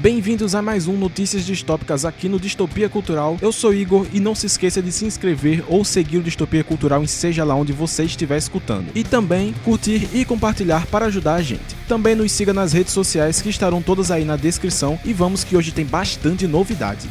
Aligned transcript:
Bem-vindos 0.00 0.54
a 0.54 0.62
mais 0.62 0.88
um 0.88 0.96
Notícias 0.96 1.44
Distópicas 1.44 2.06
aqui 2.06 2.26
no 2.26 2.40
Distopia 2.40 2.88
Cultural. 2.88 3.36
Eu 3.42 3.52
sou 3.52 3.74
Igor 3.74 4.06
e 4.14 4.18
não 4.18 4.34
se 4.34 4.46
esqueça 4.46 4.80
de 4.80 4.90
se 4.90 5.04
inscrever 5.04 5.62
ou 5.68 5.84
seguir 5.84 6.16
o 6.16 6.22
Distopia 6.22 6.64
Cultural 6.64 7.02
em 7.02 7.06
seja 7.06 7.44
lá 7.44 7.54
onde 7.54 7.74
você 7.74 8.04
estiver 8.04 8.38
escutando. 8.38 8.86
E 8.94 9.04
também 9.04 9.54
curtir 9.62 10.08
e 10.14 10.24
compartilhar 10.24 10.86
para 10.86 11.04
ajudar 11.04 11.34
a 11.34 11.42
gente. 11.42 11.76
Também 11.86 12.14
nos 12.14 12.32
siga 12.32 12.54
nas 12.54 12.72
redes 12.72 12.94
sociais 12.94 13.42
que 13.42 13.50
estarão 13.50 13.82
todas 13.82 14.10
aí 14.10 14.24
na 14.24 14.36
descrição 14.36 14.98
e 15.04 15.12
vamos 15.12 15.44
que 15.44 15.54
hoje 15.54 15.70
tem 15.70 15.84
bastante 15.84 16.46
novidade. 16.46 17.06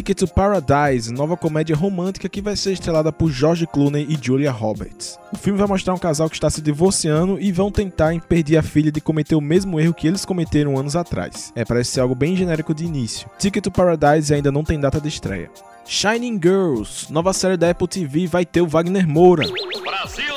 Ticket 0.00 0.16
to 0.16 0.28
Paradise, 0.28 1.12
nova 1.12 1.36
comédia 1.36 1.76
romântica 1.76 2.26
que 2.26 2.40
vai 2.40 2.56
ser 2.56 2.72
estrelada 2.72 3.12
por 3.12 3.30
George 3.30 3.66
Clooney 3.66 4.06
e 4.08 4.18
Julia 4.18 4.50
Roberts. 4.50 5.18
O 5.30 5.36
filme 5.36 5.58
vai 5.58 5.68
mostrar 5.68 5.92
um 5.92 5.98
casal 5.98 6.30
que 6.30 6.36
está 6.36 6.48
se 6.48 6.62
divorciando 6.62 7.38
e 7.38 7.52
vão 7.52 7.70
tentar 7.70 8.14
impedir 8.14 8.56
a 8.56 8.62
filha 8.62 8.90
de 8.90 8.98
cometer 8.98 9.34
o 9.34 9.42
mesmo 9.42 9.78
erro 9.78 9.92
que 9.92 10.06
eles 10.06 10.24
cometeram 10.24 10.78
anos 10.78 10.96
atrás. 10.96 11.52
É, 11.54 11.66
parece 11.66 11.90
ser 11.90 12.00
algo 12.00 12.14
bem 12.14 12.34
genérico 12.34 12.72
de 12.72 12.86
início. 12.86 13.28
Ticket 13.38 13.62
to 13.62 13.70
Paradise 13.70 14.32
ainda 14.32 14.50
não 14.50 14.64
tem 14.64 14.80
data 14.80 14.98
de 14.98 15.08
estreia. 15.08 15.50
Shining 15.84 16.40
Girls, 16.42 17.12
nova 17.12 17.34
série 17.34 17.58
da 17.58 17.68
Apple 17.68 17.86
TV, 17.86 18.26
vai 18.26 18.46
ter 18.46 18.62
o 18.62 18.66
Wagner 18.66 19.06
Moura. 19.06 19.46
Brasil! 19.84 20.29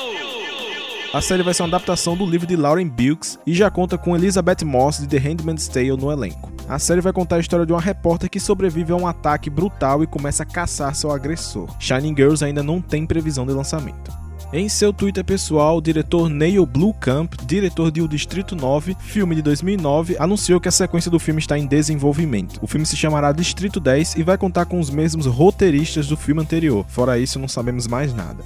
A 1.14 1.20
série 1.20 1.44
vai 1.44 1.54
ser 1.54 1.62
uma 1.62 1.68
adaptação 1.68 2.16
do 2.16 2.26
livro 2.26 2.44
de 2.44 2.56
Lauren 2.56 2.88
Bilks 2.88 3.38
e 3.46 3.54
já 3.54 3.70
conta 3.70 3.96
com 3.96 4.16
Elizabeth 4.16 4.64
Moss 4.64 4.98
de 4.98 5.06
The 5.06 5.18
Handmaid's 5.18 5.68
Tale 5.68 5.96
no 5.96 6.10
elenco. 6.10 6.52
A 6.68 6.76
série 6.76 7.00
vai 7.00 7.12
contar 7.12 7.36
a 7.36 7.38
história 7.38 7.64
de 7.64 7.72
uma 7.72 7.80
repórter 7.80 8.28
que 8.28 8.40
sobrevive 8.40 8.92
a 8.92 8.96
um 8.96 9.06
ataque 9.06 9.48
brutal 9.48 10.02
e 10.02 10.08
começa 10.08 10.42
a 10.42 10.46
caçar 10.46 10.92
seu 10.92 11.12
agressor. 11.12 11.68
Shining 11.78 12.16
Girls 12.16 12.44
ainda 12.44 12.64
não 12.64 12.80
tem 12.80 13.06
previsão 13.06 13.46
de 13.46 13.52
lançamento. 13.52 14.10
Em 14.52 14.68
seu 14.68 14.92
Twitter 14.92 15.24
pessoal, 15.24 15.76
o 15.76 15.80
diretor 15.80 16.28
Neil 16.28 16.66
Bluecamp, 16.66 17.32
diretor 17.46 17.92
de 17.92 18.02
O 18.02 18.08
Distrito 18.08 18.56
9, 18.56 18.96
filme 18.98 19.36
de 19.36 19.42
2009, 19.42 20.16
anunciou 20.18 20.60
que 20.60 20.68
a 20.68 20.72
sequência 20.72 21.12
do 21.12 21.20
filme 21.20 21.40
está 21.40 21.56
em 21.56 21.68
desenvolvimento. 21.68 22.58
O 22.60 22.66
filme 22.66 22.84
se 22.84 22.96
chamará 22.96 23.30
Distrito 23.30 23.78
10 23.78 24.16
e 24.16 24.24
vai 24.24 24.36
contar 24.36 24.64
com 24.64 24.80
os 24.80 24.90
mesmos 24.90 25.26
roteiristas 25.26 26.08
do 26.08 26.16
filme 26.16 26.42
anterior. 26.42 26.84
Fora 26.88 27.20
isso, 27.20 27.38
não 27.38 27.46
sabemos 27.46 27.86
mais 27.86 28.12
nada. 28.12 28.42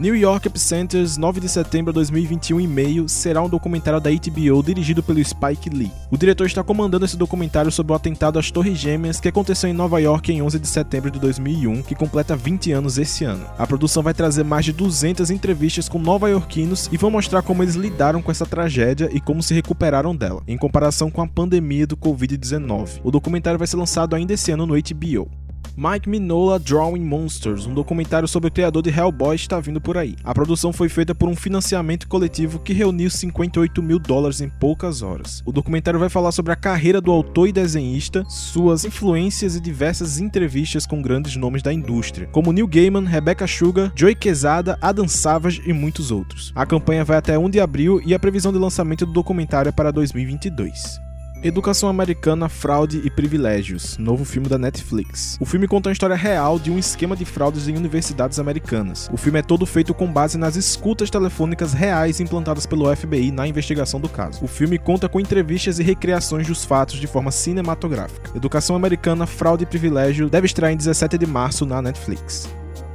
New 0.00 0.16
York 0.16 0.48
Epicenters, 0.48 1.18
9 1.18 1.40
de 1.40 1.48
setembro 1.50 1.92
de 1.92 1.96
2021 1.96 2.58
e 2.58 2.66
meio, 2.66 3.06
será 3.06 3.42
um 3.42 3.50
documentário 3.50 4.00
da 4.00 4.08
HBO 4.08 4.62
dirigido 4.62 5.02
pelo 5.02 5.22
Spike 5.22 5.68
Lee. 5.68 5.92
O 6.10 6.16
diretor 6.16 6.46
está 6.46 6.64
comandando 6.64 7.04
esse 7.04 7.18
documentário 7.18 7.70
sobre 7.70 7.92
o 7.92 7.94
atentado 7.94 8.38
às 8.38 8.50
Torres 8.50 8.78
Gêmeas 8.78 9.20
que 9.20 9.28
aconteceu 9.28 9.68
em 9.68 9.74
Nova 9.74 10.00
York 10.00 10.32
em 10.32 10.40
11 10.40 10.58
de 10.58 10.68
setembro 10.68 11.10
de 11.10 11.18
2001, 11.18 11.82
que 11.82 11.94
completa 11.94 12.34
20 12.34 12.72
anos 12.72 12.96
esse 12.96 13.24
ano. 13.24 13.44
A 13.58 13.66
produção 13.66 14.02
vai 14.02 14.14
trazer 14.14 14.42
mais 14.42 14.64
de 14.64 14.72
200 14.72 15.30
entrevistas 15.30 15.86
com 15.86 15.98
nova-iorquinos 15.98 16.88
e 16.90 16.96
vão 16.96 17.10
mostrar 17.10 17.42
como 17.42 17.62
eles 17.62 17.74
lidaram 17.74 18.22
com 18.22 18.30
essa 18.30 18.46
tragédia 18.46 19.10
e 19.12 19.20
como 19.20 19.42
se 19.42 19.52
recuperaram 19.52 20.16
dela, 20.16 20.42
em 20.48 20.56
comparação 20.56 21.10
com 21.10 21.20
a 21.20 21.28
pandemia 21.28 21.86
do 21.86 21.98
Covid-19. 21.98 23.00
O 23.04 23.10
documentário 23.10 23.58
vai 23.58 23.68
ser 23.68 23.76
lançado 23.76 24.16
ainda 24.16 24.32
esse 24.32 24.50
ano 24.50 24.64
no 24.64 24.76
HBO. 24.76 25.30
Mike 25.76 26.08
Minola 26.08 26.58
Drawing 26.58 27.04
Monsters, 27.04 27.66
um 27.66 27.74
documentário 27.74 28.28
sobre 28.28 28.48
o 28.48 28.52
criador 28.52 28.82
de 28.82 28.90
Hellboy, 28.90 29.34
está 29.36 29.60
vindo 29.60 29.80
por 29.80 29.96
aí. 29.96 30.16
A 30.24 30.34
produção 30.34 30.72
foi 30.72 30.88
feita 30.88 31.14
por 31.14 31.28
um 31.28 31.36
financiamento 31.36 32.08
coletivo 32.08 32.58
que 32.58 32.72
reuniu 32.72 33.08
58 33.08 33.82
mil 33.82 33.98
dólares 33.98 34.40
em 34.40 34.48
poucas 34.48 35.02
horas. 35.02 35.42
O 35.46 35.52
documentário 35.52 36.00
vai 36.00 36.08
falar 36.08 36.32
sobre 36.32 36.52
a 36.52 36.56
carreira 36.56 37.00
do 37.00 37.10
autor 37.10 37.48
e 37.48 37.52
desenhista, 37.52 38.24
suas 38.28 38.84
influências 38.84 39.56
e 39.56 39.60
diversas 39.60 40.18
entrevistas 40.18 40.86
com 40.86 41.00
grandes 41.00 41.36
nomes 41.36 41.62
da 41.62 41.72
indústria, 41.72 42.28
como 42.28 42.52
Neil 42.52 42.66
Gaiman, 42.66 43.04
Rebecca 43.04 43.46
Sugar, 43.46 43.92
Joey 43.94 44.14
Quesada, 44.14 44.78
Adam 44.80 45.08
Savage 45.08 45.62
e 45.66 45.72
muitos 45.72 46.10
outros. 46.10 46.52
A 46.54 46.66
campanha 46.66 47.04
vai 47.04 47.16
até 47.16 47.38
1 47.38 47.50
de 47.50 47.60
abril 47.60 48.00
e 48.04 48.14
a 48.14 48.18
previsão 48.18 48.52
de 48.52 48.58
lançamento 48.58 49.06
do 49.06 49.12
documentário 49.12 49.68
é 49.68 49.72
para 49.72 49.90
2022. 49.90 51.09
Educação 51.42 51.88
Americana, 51.88 52.50
Fraude 52.50 53.00
e 53.02 53.08
Privilégios, 53.08 53.96
novo 53.96 54.26
filme 54.26 54.46
da 54.46 54.58
Netflix. 54.58 55.38
O 55.40 55.46
filme 55.46 55.66
conta 55.66 55.88
a 55.88 55.92
história 55.92 56.14
real 56.14 56.58
de 56.58 56.70
um 56.70 56.78
esquema 56.78 57.16
de 57.16 57.24
fraudes 57.24 57.66
em 57.66 57.78
universidades 57.78 58.38
americanas. 58.38 59.08
O 59.10 59.16
filme 59.16 59.38
é 59.38 59.42
todo 59.42 59.64
feito 59.64 59.94
com 59.94 60.06
base 60.06 60.36
nas 60.36 60.54
escutas 60.54 61.08
telefônicas 61.08 61.72
reais 61.72 62.20
implantadas 62.20 62.66
pelo 62.66 62.94
FBI 62.94 63.30
na 63.30 63.46
investigação 63.46 63.98
do 63.98 64.08
caso. 64.08 64.44
O 64.44 64.46
filme 64.46 64.78
conta 64.78 65.08
com 65.08 65.18
entrevistas 65.18 65.78
e 65.78 65.82
recriações 65.82 66.46
dos 66.46 66.62
fatos 66.62 67.00
de 67.00 67.06
forma 67.06 67.30
cinematográfica. 67.30 68.36
Educação 68.36 68.76
Americana, 68.76 69.26
Fraude 69.26 69.64
e 69.64 69.66
Privilégio 69.66 70.28
deve 70.28 70.44
estrear 70.44 70.72
em 70.72 70.76
17 70.76 71.16
de 71.16 71.26
março 71.26 71.64
na 71.64 71.80
Netflix. 71.80 72.50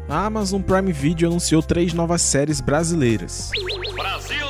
A 0.08 0.24
Amazon 0.24 0.62
Prime 0.62 0.94
Video 0.94 1.30
anunciou 1.30 1.64
três 1.64 1.96
novas 1.96 2.22
séries 2.22 2.62
brasileiras. 2.62 3.50
Brasil! 3.96 4.45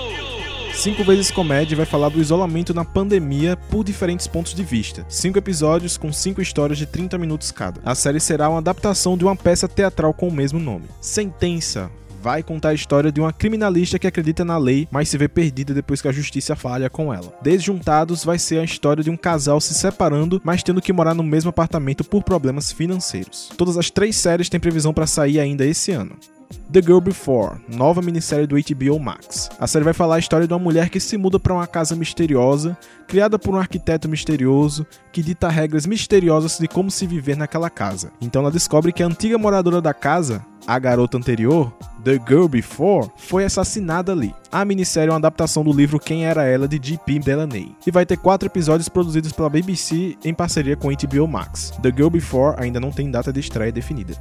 Cinco 0.85 1.03
vezes 1.03 1.31
comédia 1.31 1.75
vai 1.75 1.85
falar 1.87 2.09
do 2.09 2.21
isolamento 2.21 2.71
na 2.71 2.85
pandemia 2.85 3.57
por 3.57 3.83
diferentes 3.83 4.27
pontos 4.27 4.53
de 4.53 4.63
vista. 4.63 5.03
Cinco 5.09 5.39
episódios 5.39 5.97
com 5.97 6.13
cinco 6.13 6.43
histórias 6.43 6.77
de 6.77 6.85
30 6.85 7.17
minutos 7.17 7.49
cada. 7.49 7.81
A 7.83 7.95
série 7.95 8.19
será 8.19 8.47
uma 8.47 8.59
adaptação 8.59 9.17
de 9.17 9.23
uma 9.23 9.35
peça 9.35 9.67
teatral 9.67 10.13
com 10.13 10.27
o 10.27 10.31
mesmo 10.31 10.59
nome. 10.59 10.85
Sentença 11.01 11.89
vai 12.21 12.43
contar 12.43 12.69
a 12.69 12.73
história 12.75 13.11
de 13.11 13.19
uma 13.19 13.33
criminalista 13.33 13.97
que 13.97 14.05
acredita 14.05 14.45
na 14.45 14.59
lei, 14.59 14.87
mas 14.91 15.09
se 15.09 15.17
vê 15.17 15.27
perdida 15.27 15.73
depois 15.73 16.03
que 16.03 16.07
a 16.07 16.11
justiça 16.11 16.55
falha 16.55 16.87
com 16.87 17.11
ela. 17.11 17.33
Desjuntados 17.41 18.23
vai 18.23 18.37
ser 18.37 18.59
a 18.59 18.63
história 18.63 19.03
de 19.03 19.09
um 19.09 19.17
casal 19.17 19.59
se 19.59 19.73
separando, 19.73 20.39
mas 20.43 20.61
tendo 20.61 20.83
que 20.83 20.93
morar 20.93 21.15
no 21.15 21.23
mesmo 21.23 21.49
apartamento 21.49 22.03
por 22.03 22.21
problemas 22.21 22.71
financeiros. 22.71 23.49
Todas 23.57 23.75
as 23.75 23.89
três 23.89 24.15
séries 24.17 24.49
têm 24.49 24.59
previsão 24.59 24.93
para 24.93 25.07
sair 25.07 25.39
ainda 25.39 25.65
esse 25.65 25.91
ano. 25.91 26.15
The 26.71 26.81
Girl 26.81 26.99
Before, 26.99 27.57
nova 27.67 28.01
minissérie 28.01 28.47
do 28.47 28.55
HBO 28.55 28.99
Max. 28.99 29.49
A 29.59 29.67
série 29.67 29.85
vai 29.85 29.93
falar 29.93 30.15
a 30.15 30.19
história 30.19 30.47
de 30.47 30.53
uma 30.53 30.59
mulher 30.59 30.89
que 30.89 30.99
se 30.99 31.17
muda 31.17 31.39
para 31.39 31.53
uma 31.53 31.67
casa 31.67 31.95
misteriosa, 31.95 32.77
criada 33.07 33.37
por 33.39 33.53
um 33.53 33.57
arquiteto 33.57 34.09
misterioso, 34.09 34.85
que 35.11 35.21
dita 35.21 35.47
regras 35.47 35.85
misteriosas 35.85 36.57
de 36.59 36.67
como 36.67 36.91
se 36.91 37.05
viver 37.07 37.37
naquela 37.37 37.69
casa. 37.69 38.11
Então 38.19 38.41
ela 38.41 38.51
descobre 38.51 38.91
que 38.91 39.03
a 39.03 39.07
antiga 39.07 39.37
moradora 39.37 39.81
da 39.81 39.93
casa, 39.93 40.45
a 40.67 40.77
garota 40.79 41.17
anterior, 41.17 41.71
The 42.03 42.19
Girl 42.27 42.47
Before, 42.47 43.09
foi 43.15 43.45
assassinada 43.45 44.11
ali. 44.11 44.33
A 44.51 44.65
minissérie 44.65 45.09
é 45.09 45.11
uma 45.11 45.17
adaptação 45.17 45.63
do 45.63 45.71
livro 45.71 45.99
Quem 45.99 46.25
Era 46.25 46.43
Ela 46.43 46.67
de 46.67 46.79
G.P. 46.81 47.19
Delaney 47.19 47.75
e 47.85 47.91
vai 47.91 48.05
ter 48.05 48.17
quatro 48.17 48.47
episódios 48.47 48.89
produzidos 48.89 49.31
pela 49.31 49.49
BBC 49.49 50.17
em 50.23 50.33
parceria 50.33 50.75
com 50.75 50.89
HBO 50.89 51.27
Max. 51.27 51.71
The 51.81 51.91
Girl 51.95 52.09
Before 52.09 52.55
ainda 52.57 52.79
não 52.79 52.91
tem 52.91 53.09
data 53.09 53.31
de 53.31 53.39
estreia 53.39 53.71
definida. 53.71 54.13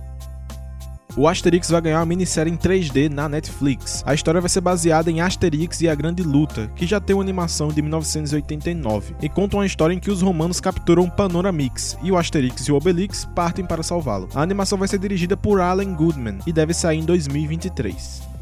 O 1.17 1.29
Asterix 1.29 1.71
vai 1.71 1.81
ganhar 1.81 2.01
uma 2.01 2.07
minissérie 2.07 2.53
em 2.53 2.57
3D 2.57 3.09
na 3.09 3.29
Netflix. 3.29 4.03
A 4.05 4.15
história 4.15 4.41
vai 4.41 4.51
ser 4.51 4.61
baseada 4.61 5.11
em 5.11 5.21
Asterix 5.21 5.81
e 5.81 5.89
a 5.89 5.95
Grande 5.95 6.25
Luta, 6.25 6.69
que 6.75 6.87
já 6.87 6.99
tem 6.99 7.15
uma 7.15 7.23
animação 7.23 7.69
de 7.69 7.81
1989, 7.81 9.15
e 9.23 9.29
conta 9.29 9.57
uma 9.57 9.67
história 9.67 9.95
em 9.95 10.01
que 10.01 10.11
os 10.11 10.23
romanos 10.23 10.61
capturam 10.61 11.09
Panoramix 11.09 11.97
e 12.03 12.11
o 12.11 12.19
Asterix 12.19 12.63
e 12.63 12.73
o 12.73 12.77
Obelix 12.77 13.29
partem 13.33 13.65
para 13.65 13.85
salvá-lo. 13.85 14.29
A 14.35 14.43
animação 14.43 14.77
vai 14.77 14.89
ser 14.89 14.99
dirigida 14.99 15.37
por 15.37 15.61
Alan 15.61 15.95
Goodman 15.95 16.39
e 16.47 16.53
deve 16.53 16.75
sair 16.75 16.99
em 16.99 17.05
2023. 17.05 18.35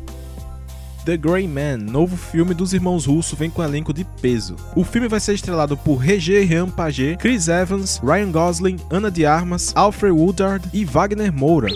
The 1.04 1.16
Grey 1.16 1.49
Man, 1.49 1.78
novo 1.78 2.16
filme 2.16 2.54
dos 2.54 2.72
irmãos 2.72 3.06
Russo, 3.06 3.34
vem 3.34 3.50
com 3.50 3.60
um 3.60 3.65
elenco 3.65 3.93
de 3.93 4.04
peso. 4.04 4.54
O 4.77 4.84
filme 4.84 5.09
vai 5.09 5.19
ser 5.19 5.34
estrelado 5.34 5.77
por 5.77 5.97
Regé 5.97 6.41
Rian 6.42 6.71
Pagé, 6.71 7.16
Chris 7.16 7.48
Evans, 7.48 8.01
Ryan 8.03 8.30
Gosling, 8.30 8.77
Ana 8.89 9.10
de 9.10 9.27
Armas, 9.27 9.72
Alfred 9.75 10.16
Woodard 10.16 10.68
e 10.72 10.84
Wagner 10.84 11.33
Moura. 11.33 11.68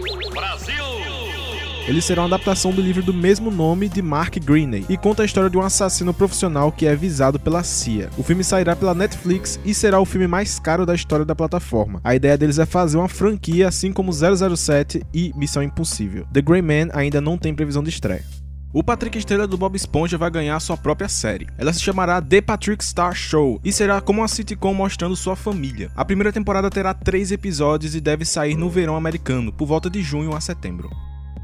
Brasil! 1.86 1.96
Ele 1.96 2.02
será 2.02 2.22
uma 2.22 2.28
adaptação 2.28 2.72
do 2.72 2.82
livro 2.82 3.02
do 3.02 3.14
mesmo 3.14 3.50
nome 3.50 3.88
de 3.88 4.02
Mark 4.02 4.36
Greaney 4.38 4.84
e 4.88 4.96
conta 4.96 5.22
a 5.22 5.24
história 5.26 5.48
de 5.48 5.56
um 5.56 5.62
assassino 5.62 6.12
profissional 6.12 6.72
que 6.72 6.86
é 6.86 6.94
visado 6.94 7.38
pela 7.38 7.62
CIA. 7.62 8.10
O 8.18 8.22
filme 8.22 8.42
sairá 8.42 8.74
pela 8.74 8.94
Netflix 8.94 9.58
e 9.64 9.72
será 9.72 10.00
o 10.00 10.04
filme 10.04 10.26
mais 10.26 10.58
caro 10.58 10.84
da 10.84 10.94
história 10.94 11.24
da 11.24 11.34
plataforma. 11.34 12.00
A 12.02 12.14
ideia 12.14 12.36
deles 12.36 12.58
é 12.58 12.66
fazer 12.66 12.96
uma 12.96 13.08
franquia 13.08 13.68
assim 13.68 13.92
como 13.92 14.12
007 14.12 15.02
e 15.14 15.32
Missão 15.36 15.62
Impossível. 15.62 16.26
The 16.32 16.42
Grey 16.42 16.62
Man 16.62 16.90
ainda 16.92 17.20
não 17.20 17.38
tem 17.38 17.54
previsão 17.54 17.82
de 17.82 17.90
estreia. 17.90 18.24
O 18.72 18.82
Patrick 18.82 19.16
Estrela 19.16 19.46
do 19.46 19.56
Bob 19.56 19.74
Esponja 19.74 20.18
vai 20.18 20.30
ganhar 20.30 20.60
sua 20.60 20.76
própria 20.76 21.08
série. 21.08 21.46
Ela 21.56 21.72
se 21.72 21.80
chamará 21.80 22.20
The 22.20 22.42
Patrick 22.42 22.84
Star 22.84 23.14
Show 23.14 23.58
e 23.64 23.72
será 23.72 24.02
como 24.02 24.20
uma 24.20 24.28
sitcom 24.28 24.74
mostrando 24.74 25.16
sua 25.16 25.34
família. 25.34 25.90
A 25.96 26.04
primeira 26.04 26.32
temporada 26.32 26.68
terá 26.68 26.92
três 26.92 27.32
episódios 27.32 27.94
e 27.94 28.02
deve 28.02 28.26
sair 28.26 28.54
no 28.54 28.68
verão 28.68 28.94
americano, 28.94 29.50
por 29.50 29.66
volta 29.66 29.88
de 29.88 30.02
junho 30.02 30.36
a 30.36 30.40
setembro. 30.42 30.90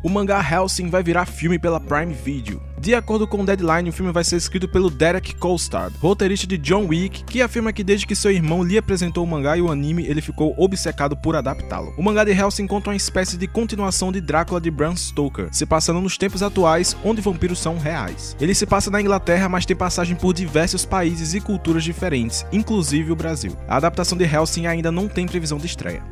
O 0.03 0.09
mangá 0.09 0.45
Hellsing 0.45 0.91
vai 0.91 1.01
virar 1.01 1.27
filme 1.27 1.61
pela 1.61 1.79
Prime 1.79 2.13
Video. 2.13 2.61
De 2.77 2.93
acordo 2.93 3.25
com 3.29 3.41
o 3.41 3.47
Deadline, 3.47 3.89
o 3.89 3.93
filme 3.93 4.11
vai 4.11 4.25
ser 4.25 4.35
escrito 4.35 4.67
pelo 4.67 4.91
Derek 4.91 5.37
Kolstad, 5.37 5.95
roteirista 6.01 6.45
de 6.45 6.59
John 6.59 6.87
Wick, 6.89 7.23
que 7.23 7.41
afirma 7.41 7.73
que 7.73 7.85
desde 7.85 8.05
que 8.05 8.17
seu 8.17 8.33
irmão 8.33 8.65
lhe 8.65 8.77
apresentou 8.77 9.23
o 9.23 9.27
mangá 9.27 9.57
e 9.57 9.63
o 9.63 9.71
anime, 9.71 10.05
ele 10.05 10.21
ficou 10.21 10.53
obcecado 10.59 11.17
por 11.17 11.37
adaptá-lo. 11.37 11.95
O 11.97 12.03
mangá 12.03 12.25
de 12.25 12.33
Hellsing 12.33 12.67
conta 12.67 12.91
uma 12.91 12.97
espécie 12.97 13.37
de 13.37 13.47
continuação 13.47 14.11
de 14.11 14.21
Drácula 14.21 14.61
de 14.61 14.73
Bram 14.73 14.97
Stoker, 14.97 15.51
se 15.53 15.65
passando 15.65 16.01
nos 16.01 16.19
tempos 16.19 16.43
atuais, 16.43 16.97
onde 17.05 17.21
vampiros 17.21 17.61
são 17.61 17.79
reais. 17.79 18.37
Ele 18.41 18.57
se 18.57 18.67
passa 18.67 18.91
na 18.91 19.01
Inglaterra, 19.01 19.49
mas 19.49 19.65
tem 19.65 19.77
passagem 19.77 20.17
por 20.17 20.35
diversos 20.35 20.85
países 20.85 21.33
e 21.35 21.41
culturas 21.41 21.85
diferentes, 21.85 22.45
inclusive 22.51 23.13
o 23.13 23.17
Brasil. 23.17 23.57
A 23.69 23.77
adaptação 23.77 24.19
de 24.19 24.25
Hellsing 24.25 24.67
ainda 24.67 24.91
não 24.91 25.07
tem 25.07 25.29
previsão 25.29 25.59
de 25.59 25.67
estreia 25.67 26.03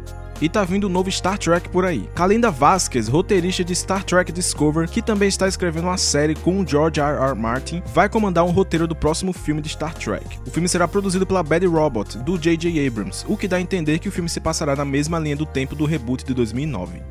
e 0.41 0.49
tá 0.49 0.65
vindo 0.65 0.87
um 0.87 0.91
novo 0.91 1.11
Star 1.11 1.39
Trek 1.39 1.69
por 1.69 1.85
aí. 1.85 2.09
Kalinda 2.15 2.51
Vasquez, 2.51 3.09
roteirista 3.09 3.65
de 3.65 3.75
Star 3.75 4.05
Trek 4.05 4.33
Discover, 4.33 4.89
que 4.89 5.03
também 5.03 5.29
está 5.29 5.47
escrevendo 5.47 5.85
uma 5.85 5.97
série 5.97 6.35
com 6.35 6.61
o 6.61 6.67
George 6.67 7.01
R. 7.01 7.17
R. 7.17 7.35
Martin, 7.35 7.83
vai 7.93 8.09
comandar 8.09 8.45
um 8.45 8.51
roteiro 8.51 8.87
do 8.87 8.95
próximo 8.95 9.33
filme 9.33 9.61
de 9.61 9.69
Star 9.69 9.95
Trek. 9.95 10.39
O 10.47 10.51
filme 10.51 10.69
será 10.69 10.89
produzido 10.89 11.27
pela 11.27 11.43
Bad 11.43 11.67
Robot, 11.67 12.19
do 12.19 12.39
J.J. 12.39 12.87
Abrams, 12.87 13.25
o 13.29 13.37
que 13.37 13.49
dá 13.49 13.57
a 13.57 13.61
entender 13.61 13.99
que 13.99 14.09
o 14.09 14.13
filme 14.13 14.29
se 14.29 14.41
passará 14.41 14.75
na 14.75 14.85
mesma 14.85 15.19
linha 15.19 15.37
do 15.37 15.47
tempo 15.47 15.75
do 15.75 15.85
reboot 15.85 16.25
de 16.25 16.35
2009. 16.35 17.03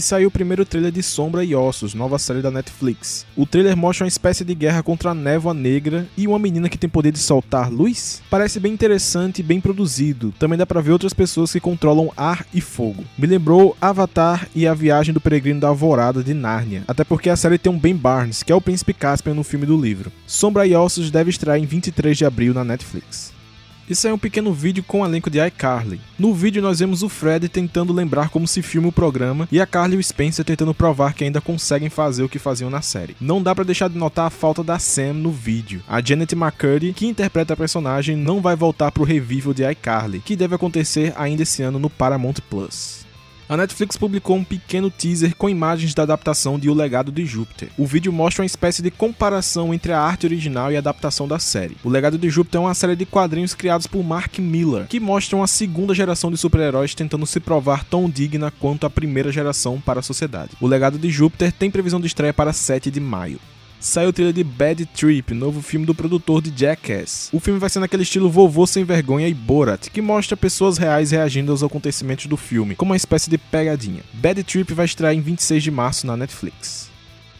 Saiu 0.00 0.28
o 0.28 0.30
primeiro 0.30 0.64
trailer 0.64 0.92
de 0.92 1.02
Sombra 1.02 1.44
e 1.44 1.54
Ossos, 1.54 1.94
nova 1.94 2.18
série 2.18 2.42
da 2.42 2.50
Netflix. 2.50 3.26
O 3.36 3.46
trailer 3.46 3.76
mostra 3.76 4.04
uma 4.04 4.08
espécie 4.08 4.44
de 4.44 4.54
guerra 4.54 4.82
contra 4.82 5.10
a 5.10 5.14
névoa 5.14 5.54
negra 5.54 6.06
e 6.16 6.26
uma 6.26 6.38
menina 6.38 6.68
que 6.68 6.78
tem 6.78 6.88
poder 6.88 7.12
de 7.12 7.18
soltar 7.18 7.70
luz. 7.70 8.22
Parece 8.30 8.60
bem 8.60 8.72
interessante 8.72 9.40
e 9.40 9.42
bem 9.42 9.60
produzido. 9.60 10.32
Também 10.38 10.58
dá 10.58 10.66
pra 10.66 10.80
ver 10.80 10.92
outras 10.92 11.12
pessoas 11.12 11.52
que 11.52 11.60
controlam 11.60 12.12
ar 12.16 12.46
e 12.52 12.60
fogo. 12.60 13.04
Me 13.16 13.26
lembrou 13.26 13.76
Avatar 13.80 14.48
e 14.54 14.66
a 14.66 14.74
viagem 14.74 15.14
do 15.14 15.20
peregrino 15.20 15.60
da 15.60 15.68
Alvorada 15.68 16.22
de 16.22 16.34
Nárnia, 16.34 16.84
até 16.86 17.04
porque 17.04 17.30
a 17.30 17.36
série 17.36 17.58
tem 17.58 17.72
um 17.72 17.78
Ben 17.78 17.96
Barnes, 17.96 18.42
que 18.42 18.52
é 18.52 18.54
o 18.54 18.60
príncipe 18.60 18.92
Caspian 18.92 19.34
no 19.34 19.44
filme 19.44 19.66
do 19.66 19.80
livro. 19.80 20.12
Sombra 20.26 20.66
e 20.66 20.74
Ossos 20.74 21.10
deve 21.10 21.30
estrear 21.30 21.58
em 21.58 21.66
23 21.66 22.16
de 22.16 22.24
abril 22.24 22.54
na 22.54 22.64
Netflix. 22.64 23.37
Isso 23.88 24.06
é 24.06 24.12
um 24.12 24.18
pequeno 24.18 24.52
vídeo 24.52 24.84
com 24.86 25.00
o 25.00 25.04
elenco 25.04 25.30
de 25.30 25.38
iCarly. 25.38 25.98
No 26.18 26.34
vídeo 26.34 26.60
nós 26.60 26.80
vemos 26.80 27.02
o 27.02 27.08
Fred 27.08 27.48
tentando 27.48 27.92
lembrar 27.92 28.28
como 28.28 28.46
se 28.46 28.60
filma 28.60 28.88
o 28.88 28.92
programa 28.92 29.48
e 29.50 29.60
a 29.60 29.66
Carly 29.66 29.96
e 29.96 29.98
o 29.98 30.04
Spencer 30.04 30.44
tentando 30.44 30.74
provar 30.74 31.14
que 31.14 31.24
ainda 31.24 31.40
conseguem 31.40 31.88
fazer 31.88 32.22
o 32.22 32.28
que 32.28 32.38
faziam 32.38 32.68
na 32.68 32.82
série. 32.82 33.16
Não 33.18 33.42
dá 33.42 33.54
para 33.54 33.64
deixar 33.64 33.88
de 33.88 33.96
notar 33.96 34.26
a 34.26 34.30
falta 34.30 34.62
da 34.62 34.78
Sam 34.78 35.14
no 35.14 35.30
vídeo. 35.30 35.82
A 35.88 36.02
Janet 36.04 36.34
McCurdy, 36.34 36.92
que 36.92 37.06
interpreta 37.06 37.54
a 37.54 37.56
personagem, 37.56 38.14
não 38.14 38.42
vai 38.42 38.54
voltar 38.54 38.92
pro 38.92 39.04
revival 39.04 39.54
de 39.54 39.64
iCarly, 39.70 40.20
que 40.20 40.36
deve 40.36 40.54
acontecer 40.54 41.14
ainda 41.16 41.42
esse 41.42 41.62
ano 41.62 41.78
no 41.78 41.88
Paramount 41.88 42.34
Plus 42.50 43.07
a 43.48 43.56
Netflix 43.56 43.96
publicou 43.96 44.36
um 44.36 44.44
pequeno 44.44 44.90
teaser 44.90 45.34
com 45.34 45.48
imagens 45.48 45.94
da 45.94 46.02
adaptação 46.02 46.58
de 46.58 46.68
O 46.68 46.74
Legado 46.74 47.10
de 47.10 47.24
Júpiter. 47.24 47.70
O 47.78 47.86
vídeo 47.86 48.12
mostra 48.12 48.42
uma 48.42 48.46
espécie 48.46 48.82
de 48.82 48.90
comparação 48.90 49.72
entre 49.72 49.92
a 49.92 50.00
arte 50.00 50.26
original 50.26 50.70
e 50.70 50.76
a 50.76 50.80
adaptação 50.80 51.26
da 51.26 51.38
série. 51.38 51.76
O 51.82 51.88
Legado 51.88 52.18
de 52.18 52.28
Júpiter 52.28 52.60
é 52.60 52.64
uma 52.64 52.74
série 52.74 52.94
de 52.94 53.06
quadrinhos 53.06 53.54
criados 53.54 53.86
por 53.86 54.04
Mark 54.04 54.38
Miller, 54.38 54.86
que 54.86 55.00
mostram 55.00 55.42
a 55.42 55.46
segunda 55.46 55.94
geração 55.94 56.30
de 56.30 56.36
super-heróis 56.36 56.94
tentando 56.94 57.26
se 57.26 57.40
provar 57.40 57.84
tão 57.84 58.10
digna 58.10 58.50
quanto 58.50 58.84
a 58.84 58.90
primeira 58.90 59.32
geração 59.32 59.80
para 59.80 60.00
a 60.00 60.02
sociedade. 60.02 60.52
O 60.60 60.66
Legado 60.66 60.98
de 60.98 61.08
Júpiter 61.08 61.50
tem 61.50 61.70
previsão 61.70 62.00
de 62.00 62.06
estreia 62.06 62.34
para 62.34 62.52
7 62.52 62.90
de 62.90 63.00
maio 63.00 63.40
saiu 63.80 64.10
o 64.10 64.12
trailer 64.12 64.34
de 64.34 64.44
Bad 64.44 64.86
Trip, 64.86 65.34
novo 65.34 65.62
filme 65.62 65.86
do 65.86 65.94
produtor 65.94 66.42
de 66.42 66.52
Jackass. 66.54 67.30
O 67.32 67.40
filme 67.40 67.60
vai 67.60 67.70
ser 67.70 67.80
naquele 67.80 68.02
estilo 68.02 68.30
vovô 68.30 68.66
sem 68.66 68.84
vergonha 68.84 69.28
e 69.28 69.34
Borat, 69.34 69.88
que 69.90 70.02
mostra 70.02 70.36
pessoas 70.36 70.78
reais 70.78 71.10
reagindo 71.10 71.52
aos 71.52 71.62
acontecimentos 71.62 72.26
do 72.26 72.36
filme, 72.36 72.74
como 72.74 72.90
uma 72.90 72.96
espécie 72.96 73.30
de 73.30 73.38
pegadinha. 73.38 74.02
Bad 74.14 74.42
Trip 74.44 74.72
vai 74.74 74.86
estrear 74.86 75.14
em 75.14 75.20
26 75.20 75.62
de 75.62 75.70
março 75.70 76.06
na 76.06 76.16
Netflix. 76.16 76.87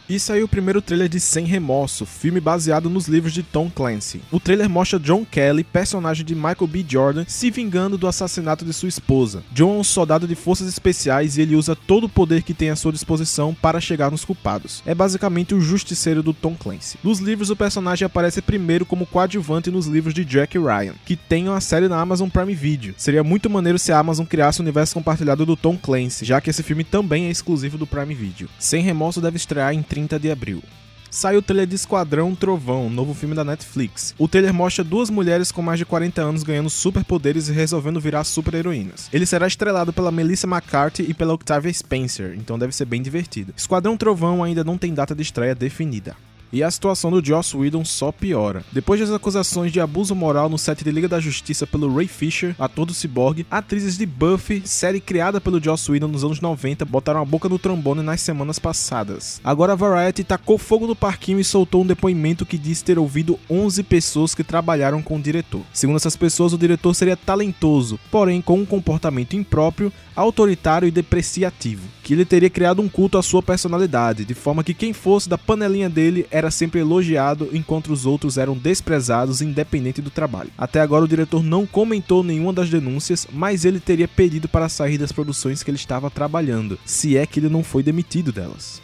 E 0.08 0.19
saiu 0.19 0.46
o 0.46 0.49
primeiro 0.49 0.81
trailer 0.81 1.06
de 1.06 1.20
Sem 1.20 1.44
Remorso, 1.44 2.06
filme 2.06 2.40
baseado 2.40 2.88
nos 2.88 3.08
livros 3.08 3.31
de 3.31 3.43
Tom 3.43 3.69
Clancy. 3.69 4.22
O 4.32 4.40
trailer 4.40 4.66
mostra 4.66 4.99
John 4.99 5.22
Kelly, 5.22 5.62
personagem 5.62 6.25
de 6.25 6.34
Michael 6.34 6.66
B. 6.66 6.82
Jordan, 6.88 7.26
se 7.28 7.50
vingando 7.50 7.99
do 7.99 8.08
assassinato 8.08 8.64
de 8.64 8.72
sua 8.72 8.88
esposa. 8.88 9.43
John 9.52 9.76
é 9.76 9.81
um 9.81 9.84
soldado 9.84 10.26
de 10.26 10.34
forças 10.34 10.66
especiais 10.66 11.37
e 11.37 11.43
ele 11.43 11.55
usa 11.55 11.76
todo 11.76 12.05
o 12.05 12.08
poder 12.08 12.43
que 12.43 12.55
tem 12.55 12.70
à 12.70 12.76
sua 12.76 12.90
disposição 12.90 13.52
para 13.52 13.82
chegar 13.82 14.10
nos 14.10 14.25
culpados. 14.25 14.82
É 14.87 14.94
basicamente 14.94 15.55
o 15.55 15.60
justiceiro 15.60 16.22
do 16.22 16.32
Tom 16.32 16.55
Clancy. 16.55 16.96
Nos 17.05 17.19
livros, 17.19 17.50
o 17.50 17.56
personagem 17.56 18.06
aparece 18.06 18.40
primeiro 18.40 18.87
como 18.87 19.05
coadjuvante 19.05 19.70
nos 19.70 19.87
livros 19.87 20.14
de 20.14 20.25
Jack 20.25 20.56
Ryan, 20.56 20.94
que 21.05 21.16
tem 21.16 21.50
uma 21.50 21.60
série 21.60 21.87
na 21.87 22.00
Amazon 22.00 22.31
Prime 22.31 22.55
Video. 22.55 22.94
Seria 22.96 23.22
muito 23.22 23.50
maneiro 23.50 23.78
se 23.78 23.93
a 23.93 23.99
Amazon 23.99 24.25
criasse 24.25 24.58
o 24.58 24.62
universo 24.62 24.94
compartilhado 24.94 25.44
do 25.44 25.55
Tom 25.55 25.76
Clancy, 25.76 26.25
já 26.25 26.40
que 26.40 26.49
esse 26.49 26.62
filme 26.62 26.82
também 26.82 27.26
é 27.26 27.31
exclusivo 27.31 27.76
do 27.76 27.87
Prime 27.87 28.14
Video. 28.14 28.49
Sem 28.58 28.82
Remorso 28.82 29.20
deve 29.20 29.37
estrear 29.37 29.75
em 29.75 29.82
30 29.82 29.97
de 30.06 30.30
abril. 30.30 30.62
Saiu 31.10 31.38
o 31.38 31.42
trailer 31.42 31.66
de 31.66 31.74
Esquadrão 31.74 32.34
Trovão, 32.34 32.90
novo 32.90 33.14
filme 33.14 33.34
da 33.34 33.42
Netflix. 33.42 34.14
O 34.18 34.28
trailer 34.28 34.52
mostra 34.52 34.84
duas 34.84 35.08
mulheres 35.08 35.50
com 35.50 35.62
mais 35.62 35.78
de 35.78 35.86
40 35.86 36.20
anos 36.20 36.42
ganhando 36.42 36.68
superpoderes 36.68 37.48
e 37.48 37.52
resolvendo 37.52 37.98
virar 37.98 38.24
super-heroínas. 38.24 39.08
Ele 39.12 39.24
será 39.24 39.46
estrelado 39.46 39.92
pela 39.92 40.12
Melissa 40.12 40.46
McCarthy 40.46 41.06
e 41.08 41.14
pela 41.14 41.32
Octavia 41.32 41.72
Spencer, 41.72 42.34
então 42.36 42.58
deve 42.58 42.74
ser 42.74 42.84
bem 42.84 43.00
divertido. 43.00 43.54
Esquadrão 43.56 43.96
Trovão 43.96 44.44
ainda 44.44 44.62
não 44.62 44.76
tem 44.76 44.92
data 44.92 45.14
de 45.14 45.22
estreia 45.22 45.54
definida 45.54 46.14
e 46.52 46.62
a 46.62 46.70
situação 46.70 47.10
do 47.10 47.24
Joss 47.24 47.56
Whedon 47.56 47.84
só 47.84 48.12
piora. 48.12 48.64
Depois 48.72 49.00
das 49.00 49.10
acusações 49.10 49.72
de 49.72 49.80
abuso 49.80 50.14
moral 50.14 50.48
no 50.48 50.58
set 50.58 50.84
de 50.84 50.90
Liga 50.90 51.08
da 51.08 51.20
Justiça 51.20 51.66
pelo 51.66 51.94
Ray 51.94 52.08
Fisher, 52.08 52.54
ator 52.58 52.86
do 52.86 52.94
Cyborg, 52.94 53.46
atrizes 53.50 53.96
de 53.98 54.06
Buffy, 54.06 54.62
série 54.64 55.00
criada 55.00 55.40
pelo 55.40 55.62
Joss 55.62 55.90
Whedon 55.90 56.08
nos 56.08 56.24
anos 56.24 56.40
90, 56.40 56.84
botaram 56.84 57.20
a 57.20 57.24
boca 57.24 57.48
no 57.48 57.58
trombone 57.58 58.02
nas 58.02 58.20
semanas 58.20 58.58
passadas. 58.58 59.40
Agora 59.44 59.72
a 59.72 59.76
Variety 59.76 60.24
tacou 60.24 60.58
fogo 60.58 60.86
no 60.86 60.96
parquinho 60.96 61.40
e 61.40 61.44
soltou 61.44 61.82
um 61.82 61.86
depoimento 61.86 62.46
que 62.46 62.58
diz 62.58 62.82
ter 62.82 62.98
ouvido 62.98 63.38
11 63.50 63.82
pessoas 63.82 64.34
que 64.34 64.44
trabalharam 64.44 65.02
com 65.02 65.16
o 65.16 65.22
diretor. 65.22 65.62
Segundo 65.72 65.96
essas 65.96 66.16
pessoas, 66.16 66.52
o 66.52 66.58
diretor 66.58 66.94
seria 66.94 67.16
talentoso, 67.16 67.98
porém 68.10 68.40
com 68.40 68.58
um 68.58 68.66
comportamento 68.66 69.36
impróprio, 69.36 69.92
autoritário 70.14 70.88
e 70.88 70.90
depreciativo, 70.90 71.86
que 72.02 72.12
ele 72.12 72.24
teria 72.24 72.50
criado 72.50 72.82
um 72.82 72.88
culto 72.88 73.18
à 73.18 73.22
sua 73.22 73.42
personalidade, 73.42 74.24
de 74.24 74.34
forma 74.34 74.64
que 74.64 74.74
quem 74.74 74.92
fosse 74.92 75.28
da 75.28 75.38
panelinha 75.38 75.88
dele 75.88 76.26
era 76.38 76.50
sempre 76.50 76.81
elogiado, 76.81 77.49
enquanto 77.52 77.93
os 77.93 78.06
outros 78.06 78.38
eram 78.38 78.56
desprezados, 78.56 79.43
independente 79.43 80.00
do 80.00 80.11
trabalho. 80.11 80.50
Até 80.56 80.81
agora, 80.81 81.05
o 81.05 81.08
diretor 81.08 81.43
não 81.43 81.67
comentou 81.67 82.23
nenhuma 82.25 82.52
das 82.52 82.70
denúncias, 82.70 83.26
mas 83.32 83.64
ele 83.64 83.81
teria 83.81 84.08
pedido 84.08 84.49
para 84.49 84.69
sair 84.69 84.99
das 84.99 85.12
produções 85.12 85.62
que 85.62 85.70
ele 85.70 85.76
estava 85.76 86.11
trabalhando, 86.11 86.79
se 86.85 87.17
é 87.17 87.26
que 87.26 87.40
ele 87.40 87.49
não 87.49 87.62
foi 87.62 87.82
demitido 87.82 88.32
delas 88.32 88.81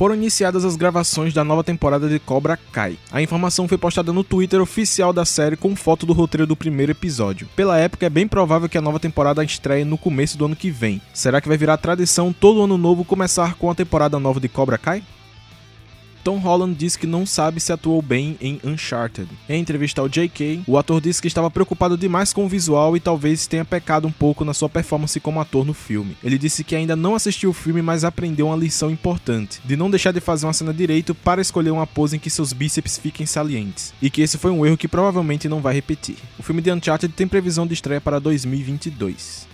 foram 0.00 0.14
iniciadas 0.14 0.64
as 0.64 0.76
gravações 0.76 1.34
da 1.34 1.44
nova 1.44 1.62
temporada 1.62 2.08
de 2.08 2.18
Cobra 2.18 2.58
Kai. 2.72 2.96
A 3.12 3.20
informação 3.20 3.68
foi 3.68 3.76
postada 3.76 4.14
no 4.14 4.24
Twitter 4.24 4.58
oficial 4.58 5.12
da 5.12 5.26
série 5.26 5.58
com 5.58 5.76
foto 5.76 6.06
do 6.06 6.14
roteiro 6.14 6.46
do 6.46 6.56
primeiro 6.56 6.92
episódio. 6.92 7.46
Pela 7.54 7.76
época, 7.76 8.06
é 8.06 8.08
bem 8.08 8.26
provável 8.26 8.66
que 8.66 8.78
a 8.78 8.80
nova 8.80 8.98
temporada 8.98 9.44
estreie 9.44 9.84
no 9.84 9.98
começo 9.98 10.38
do 10.38 10.46
ano 10.46 10.56
que 10.56 10.70
vem. 10.70 11.02
Será 11.12 11.38
que 11.38 11.48
vai 11.48 11.58
virar 11.58 11.76
tradição 11.76 12.32
todo 12.32 12.62
ano 12.62 12.78
novo 12.78 13.04
começar 13.04 13.56
com 13.56 13.70
a 13.70 13.74
temporada 13.74 14.18
nova 14.18 14.40
de 14.40 14.48
Cobra 14.48 14.78
Kai? 14.78 15.02
Tom 16.22 16.38
Holland 16.38 16.74
disse 16.74 16.98
que 16.98 17.06
não 17.06 17.24
sabe 17.24 17.60
se 17.60 17.72
atuou 17.72 18.02
bem 18.02 18.36
em 18.40 18.60
Uncharted. 18.64 19.28
Em 19.48 19.60
entrevista 19.60 20.00
ao 20.00 20.08
JK, 20.08 20.62
o 20.66 20.76
ator 20.76 21.00
disse 21.00 21.20
que 21.20 21.28
estava 21.28 21.50
preocupado 21.50 21.96
demais 21.96 22.32
com 22.32 22.44
o 22.44 22.48
visual 22.48 22.96
e 22.96 23.00
talvez 23.00 23.46
tenha 23.46 23.64
pecado 23.64 24.06
um 24.06 24.12
pouco 24.12 24.44
na 24.44 24.54
sua 24.54 24.68
performance 24.68 25.18
como 25.20 25.40
ator 25.40 25.64
no 25.64 25.74
filme. 25.74 26.16
Ele 26.22 26.38
disse 26.38 26.62
que 26.62 26.76
ainda 26.76 26.94
não 26.94 27.14
assistiu 27.14 27.50
o 27.50 27.54
filme, 27.54 27.82
mas 27.82 28.04
aprendeu 28.04 28.46
uma 28.46 28.56
lição 28.56 28.90
importante, 28.90 29.60
de 29.64 29.76
não 29.76 29.90
deixar 29.90 30.12
de 30.12 30.20
fazer 30.20 30.46
uma 30.46 30.52
cena 30.52 30.74
direito 30.74 31.14
para 31.14 31.40
escolher 31.40 31.70
uma 31.70 31.86
pose 31.86 32.16
em 32.16 32.18
que 32.18 32.30
seus 32.30 32.52
bíceps 32.52 32.98
fiquem 32.98 33.26
salientes, 33.26 33.92
e 34.00 34.10
que 34.10 34.22
esse 34.22 34.38
foi 34.38 34.50
um 34.50 34.64
erro 34.64 34.76
que 34.76 34.88
provavelmente 34.88 35.48
não 35.48 35.60
vai 35.60 35.74
repetir. 35.74 36.16
O 36.38 36.42
filme 36.42 36.62
de 36.62 36.72
Uncharted 36.72 37.12
tem 37.14 37.26
previsão 37.26 37.66
de 37.66 37.74
estreia 37.74 38.00
para 38.00 38.18
2022. 38.18 39.48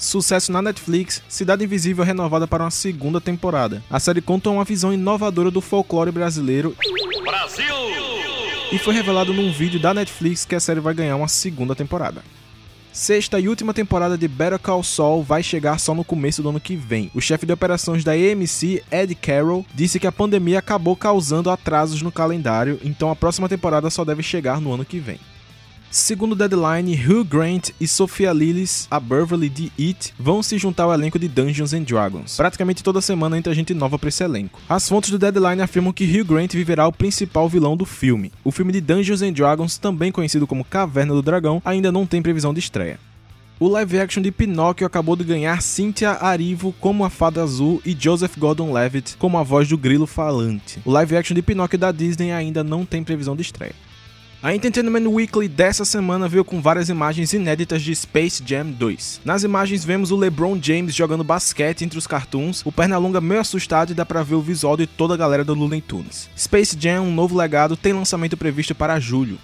Sucesso 0.00 0.50
na 0.50 0.62
Netflix, 0.62 1.22
Cidade 1.28 1.62
Invisível 1.62 2.02
renovada 2.02 2.48
para 2.48 2.64
uma 2.64 2.70
segunda 2.70 3.20
temporada. 3.20 3.84
A 3.90 4.00
série 4.00 4.22
conta 4.22 4.48
uma 4.48 4.64
visão 4.64 4.94
inovadora 4.94 5.50
do 5.50 5.60
folclore 5.60 6.10
brasileiro. 6.10 6.74
Brasil! 7.22 7.74
E 8.72 8.78
foi 8.78 8.94
revelado 8.94 9.34
num 9.34 9.52
vídeo 9.52 9.78
da 9.78 9.92
Netflix 9.92 10.46
que 10.46 10.54
a 10.54 10.60
série 10.60 10.80
vai 10.80 10.94
ganhar 10.94 11.16
uma 11.16 11.28
segunda 11.28 11.76
temporada. 11.76 12.22
Sexta 12.90 13.38
e 13.38 13.46
última 13.46 13.74
temporada 13.74 14.16
de 14.16 14.26
Better 14.26 14.58
Call 14.58 14.82
Saul 14.82 15.22
vai 15.22 15.42
chegar 15.42 15.78
só 15.78 15.94
no 15.94 16.02
começo 16.02 16.42
do 16.42 16.48
ano 16.48 16.58
que 16.58 16.76
vem. 16.76 17.10
O 17.14 17.20
chefe 17.20 17.44
de 17.44 17.52
operações 17.52 18.02
da 18.02 18.12
AMC, 18.12 18.82
Ed 18.90 19.14
Carroll, 19.16 19.66
disse 19.74 20.00
que 20.00 20.06
a 20.06 20.12
pandemia 20.12 20.60
acabou 20.60 20.96
causando 20.96 21.50
atrasos 21.50 22.00
no 22.00 22.10
calendário, 22.10 22.80
então 22.82 23.10
a 23.10 23.16
próxima 23.16 23.50
temporada 23.50 23.90
só 23.90 24.02
deve 24.02 24.22
chegar 24.22 24.62
no 24.62 24.72
ano 24.72 24.84
que 24.84 24.98
vem. 24.98 25.20
Segundo 25.92 26.36
Deadline, 26.36 26.94
Hugh 26.94 27.24
Grant 27.24 27.70
e 27.80 27.88
Sophia 27.88 28.32
Lillis, 28.32 28.86
a 28.88 29.00
Beverly 29.00 29.48
de 29.48 29.72
It, 29.76 30.14
vão 30.16 30.40
se 30.40 30.56
juntar 30.56 30.84
ao 30.84 30.94
elenco 30.94 31.18
de 31.18 31.26
Dungeons 31.26 31.72
and 31.72 31.82
Dragons. 31.82 32.36
Praticamente 32.36 32.84
toda 32.84 33.00
semana 33.00 33.36
entra 33.36 33.52
gente 33.52 33.74
nova 33.74 33.98
para 33.98 34.08
esse 34.08 34.22
elenco. 34.22 34.60
As 34.68 34.88
fontes 34.88 35.10
do 35.10 35.18
Deadline 35.18 35.62
afirmam 35.62 35.92
que 35.92 36.04
Hugh 36.04 36.24
Grant 36.24 36.52
viverá 36.52 36.86
o 36.86 36.92
principal 36.92 37.48
vilão 37.48 37.76
do 37.76 37.84
filme. 37.84 38.30
O 38.44 38.52
filme 38.52 38.72
de 38.72 38.80
Dungeons 38.80 39.20
and 39.20 39.32
Dragons, 39.32 39.78
também 39.78 40.12
conhecido 40.12 40.46
como 40.46 40.64
Caverna 40.64 41.12
do 41.12 41.22
Dragão, 41.22 41.60
ainda 41.64 41.90
não 41.90 42.06
tem 42.06 42.22
previsão 42.22 42.54
de 42.54 42.60
estreia. 42.60 43.00
O 43.58 43.66
live 43.66 43.98
action 43.98 44.22
de 44.22 44.30
Pinóquio 44.30 44.86
acabou 44.86 45.16
de 45.16 45.24
ganhar 45.24 45.60
Cynthia 45.60 46.12
Arivo 46.12 46.72
como 46.80 47.04
a 47.04 47.10
Fada 47.10 47.42
Azul 47.42 47.82
e 47.84 47.96
Joseph 47.98 48.38
Gordon-Levitt 48.38 49.16
como 49.16 49.36
a 49.36 49.42
voz 49.42 49.68
do 49.68 49.76
grilo 49.76 50.06
falante. 50.06 50.78
O 50.84 50.90
live 50.92 51.16
action 51.16 51.34
de 51.34 51.42
Pinóquio 51.42 51.78
da 51.78 51.90
Disney 51.90 52.30
ainda 52.30 52.62
não 52.62 52.86
tem 52.86 53.02
previsão 53.02 53.34
de 53.34 53.42
estreia. 53.42 53.74
A 54.42 54.54
Entertainment 54.54 55.06
Weekly 55.06 55.48
dessa 55.48 55.84
semana 55.84 56.26
veio 56.26 56.42
com 56.42 56.62
várias 56.62 56.88
imagens 56.88 57.34
inéditas 57.34 57.82
de 57.82 57.94
Space 57.94 58.42
Jam 58.42 58.70
2. 58.70 59.20
Nas 59.22 59.44
imagens 59.44 59.84
vemos 59.84 60.10
o 60.10 60.16
LeBron 60.16 60.58
James 60.58 60.94
jogando 60.94 61.22
basquete 61.22 61.84
entre 61.84 61.98
os 61.98 62.06
cartoons, 62.06 62.64
o 62.64 62.72
Pernalonga 62.72 63.20
meio 63.20 63.42
assustado 63.42 63.90
e 63.90 63.94
dá 63.94 64.06
pra 64.06 64.22
ver 64.22 64.36
o 64.36 64.40
visual 64.40 64.78
de 64.78 64.86
toda 64.86 65.12
a 65.12 65.16
galera 65.18 65.44
do 65.44 65.52
Looney 65.52 65.82
Tunes. 65.82 66.30
Space 66.34 66.74
Jam, 66.80 67.02
um 67.02 67.14
novo 67.14 67.36
legado, 67.36 67.76
tem 67.76 67.92
lançamento 67.92 68.34
previsto 68.34 68.74
para 68.74 68.98
julho. 68.98 69.38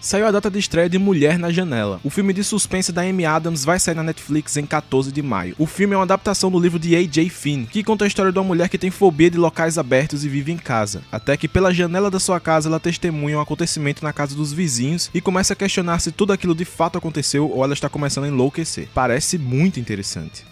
Saiu 0.00 0.28
a 0.28 0.30
data 0.30 0.48
de 0.48 0.60
estreia 0.60 0.88
de 0.88 0.96
Mulher 0.96 1.40
na 1.40 1.50
Janela. 1.50 2.00
O 2.04 2.10
filme 2.10 2.32
de 2.32 2.44
suspense 2.44 2.92
da 2.92 3.02
Amy 3.02 3.24
Adams 3.24 3.64
vai 3.64 3.80
sair 3.80 3.96
na 3.96 4.02
Netflix 4.04 4.56
em 4.56 4.64
14 4.64 5.10
de 5.10 5.20
maio. 5.20 5.56
O 5.58 5.66
filme 5.66 5.92
é 5.92 5.96
uma 5.96 6.04
adaptação 6.04 6.52
do 6.52 6.60
livro 6.60 6.78
de 6.78 6.94
A.J. 6.94 7.28
Finn, 7.28 7.66
que 7.66 7.82
conta 7.82 8.04
a 8.04 8.06
história 8.06 8.30
de 8.30 8.38
uma 8.38 8.44
mulher 8.44 8.68
que 8.68 8.78
tem 8.78 8.92
fobia 8.92 9.28
de 9.28 9.36
locais 9.36 9.76
abertos 9.76 10.24
e 10.24 10.28
vive 10.28 10.52
em 10.52 10.56
casa, 10.56 11.02
até 11.10 11.36
que 11.36 11.48
pela 11.48 11.74
janela 11.74 12.12
da 12.12 12.20
sua 12.20 12.38
casa 12.38 12.68
ela 12.68 12.78
testemunha 12.78 13.38
um 13.38 13.40
acontecimento 13.40 14.04
na 14.04 14.12
casa 14.12 14.36
dos 14.36 14.52
vizinhos 14.52 15.10
e 15.12 15.20
começa 15.20 15.52
a 15.52 15.56
questionar 15.56 15.98
se 15.98 16.12
tudo 16.12 16.32
aquilo 16.32 16.54
de 16.54 16.64
fato 16.64 16.96
aconteceu 16.96 17.50
ou 17.50 17.64
ela 17.64 17.74
está 17.74 17.88
começando 17.88 18.24
a 18.24 18.28
enlouquecer. 18.28 18.88
Parece 18.94 19.36
muito 19.36 19.80
interessante. 19.80 20.44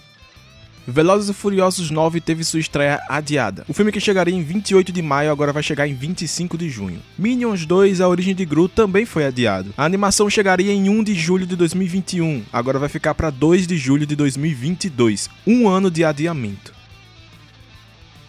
Velozes 0.87 1.31
e 1.31 1.35
Furiosos 1.35 1.91
9 1.91 2.21
teve 2.21 2.45
sua 2.45 2.61
estreia 2.61 3.01
adiada. 3.09 3.65
O 3.69 3.73
filme 3.73 3.91
que 3.91 4.01
chegaria 4.01 4.35
em 4.35 4.43
28 4.43 4.93
de 4.93 5.03
maio 5.03 5.33
agora 5.33 5.53
vai 5.53 5.63
chegar 5.63 5.89
em 5.89 5.95
25 5.95 6.57
de 6.57 6.69
junho. 6.69 7.01
Minions 7.19 7.67
2, 7.67 8.01
A 8.01 8.09
Origem 8.09 8.35
de 8.35 8.45
Gru 8.45 8.69
também 8.69 9.05
foi 9.05 9.25
adiado. 9.25 9.75
A 9.77 9.85
animação 9.85 10.31
chegaria 10.31 10.73
em 10.73 10.89
1 10.89 11.03
de 11.03 11.15
julho 11.15 11.47
de 11.47 11.57
2021, 11.57 12.45
agora 12.53 12.79
vai 12.79 12.89
ficar 12.89 13.15
para 13.15 13.31
2 13.31 13.67
de 13.67 13.77
julho 13.77 14.07
de 14.07 14.15
2022. 14.15 15.29
Um 15.47 15.69
ano 15.69 15.91
de 15.91 16.05
adiamento 16.05 16.76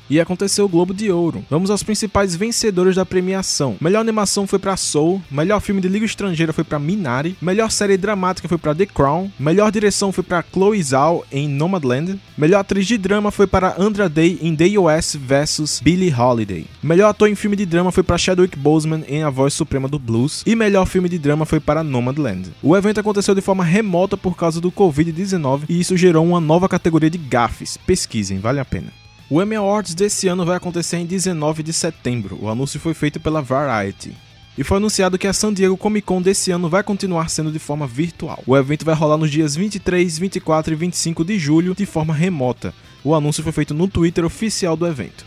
e 0.10 0.20
aconteceu 0.20 0.66
o 0.66 0.70
Globo 0.70 0.94
de 0.94 1.12
Ouro. 1.12 1.44
Vamos 1.50 1.70
aos 1.70 1.84
principais 1.84 2.36
vencedores 2.36 2.96
da 2.96 3.06
premiação. 3.06 3.76
Melhor 3.80 4.02
animação 4.02 4.48
foi 4.48 4.60
para 4.60 4.78
Soul, 4.78 5.22
melhor 5.30 5.60
filme 5.60 5.82
de 5.82 5.88
língua 5.88 6.06
estrangeira 6.06 6.54
foi 6.54 6.64
para 6.64 6.80
Minari, 6.80 7.36
melhor 7.42 7.72
série 7.72 7.98
dramática 7.98 8.48
foi 8.48 8.58
para 8.58 8.76
The 8.76 8.86
Crown, 8.86 9.30
melhor 9.40 9.72
direção 9.72 10.12
foi 10.12 10.24
para 10.24 10.44
Chloe 10.44 10.82
Zhao 10.82 11.26
em 11.32 11.48
Nomadland, 11.48 12.20
melhor 12.38 12.60
atriz 12.60 12.86
de 12.86 12.98
drama 12.98 13.32
foi 13.32 13.48
para 13.48 13.76
Andra 13.78 14.08
Day 14.08 14.38
em 14.42 14.56
The 14.56 14.78
US 14.80 15.16
vs 15.16 15.82
Billie 15.84 16.14
Holiday. 16.14 16.66
Melhor 16.82 17.10
ator 17.10 17.30
em 17.30 17.36
filme 17.36 17.56
de 17.56 17.66
drama 17.66 17.92
foi 17.92 18.04
para 18.04 18.18
Chadwick 18.18 18.58
Boseman 18.58 19.04
em 19.08 19.24
A 19.24 19.30
Voz 19.30 19.54
Suprema 19.54 19.88
do 19.88 20.00
Blues 20.00 20.44
e 20.46 20.56
melhor 20.56 20.86
filme 20.86 21.10
de 21.10 21.18
drama 21.18 21.46
foi 21.46 21.60
para 21.60 21.84
Nomadland. 21.84 22.52
O 22.62 22.76
evento 22.76 23.00
aconteceu 23.00 23.36
de 23.36 23.42
forma 23.42 23.64
remota 23.64 24.18
por 24.18 24.36
causa 24.36 24.62
do 24.62 24.72
Covid-19 24.72 25.64
e 25.70 25.80
isso 25.80 25.98
gerou 25.98 26.26
uma 26.26 26.40
nova 26.40 26.70
categoria 26.70 27.10
de 27.10 27.18
gafes. 27.18 27.78
Pesquisem, 27.78 28.40
vale 28.40 28.60
a 28.60 28.66
pena. 28.66 29.07
O 29.30 29.42
Emmy 29.42 29.58
Awards 29.58 29.94
desse 29.94 30.30
ano 30.30 30.46
vai 30.46 30.56
acontecer 30.56 30.96
em 30.96 31.06
19 31.06 31.62
de 31.62 31.74
setembro. 31.74 32.40
O 32.42 32.48
anúncio 32.48 32.80
foi 32.80 32.94
feito 32.94 33.20
pela 33.20 33.42
Variety. 33.42 34.16
E 34.58 34.64
foi 34.64 34.78
anunciado 34.78 35.18
que 35.18 35.28
a 35.28 35.34
San 35.34 35.54
Diego 35.54 35.76
Comic 35.76 36.08
Con 36.08 36.22
desse 36.22 36.50
ano 36.50 36.70
vai 36.70 36.82
continuar 36.82 37.30
sendo 37.30 37.52
de 37.52 37.60
forma 37.60 37.86
virtual. 37.86 38.42
O 38.48 38.56
evento 38.56 38.86
vai 38.86 38.96
rolar 38.96 39.18
nos 39.18 39.30
dias 39.30 39.54
23, 39.54 40.18
24 40.18 40.72
e 40.72 40.78
25 40.78 41.26
de 41.26 41.38
julho 41.38 41.76
de 41.76 41.86
forma 41.86 42.14
remota. 42.14 42.74
O 43.04 43.14
anúncio 43.14 43.44
foi 43.44 43.52
feito 43.52 43.74
no 43.74 43.90
Twitter 43.90 44.24
oficial 44.24 44.78
do 44.78 44.88
evento. 44.88 45.26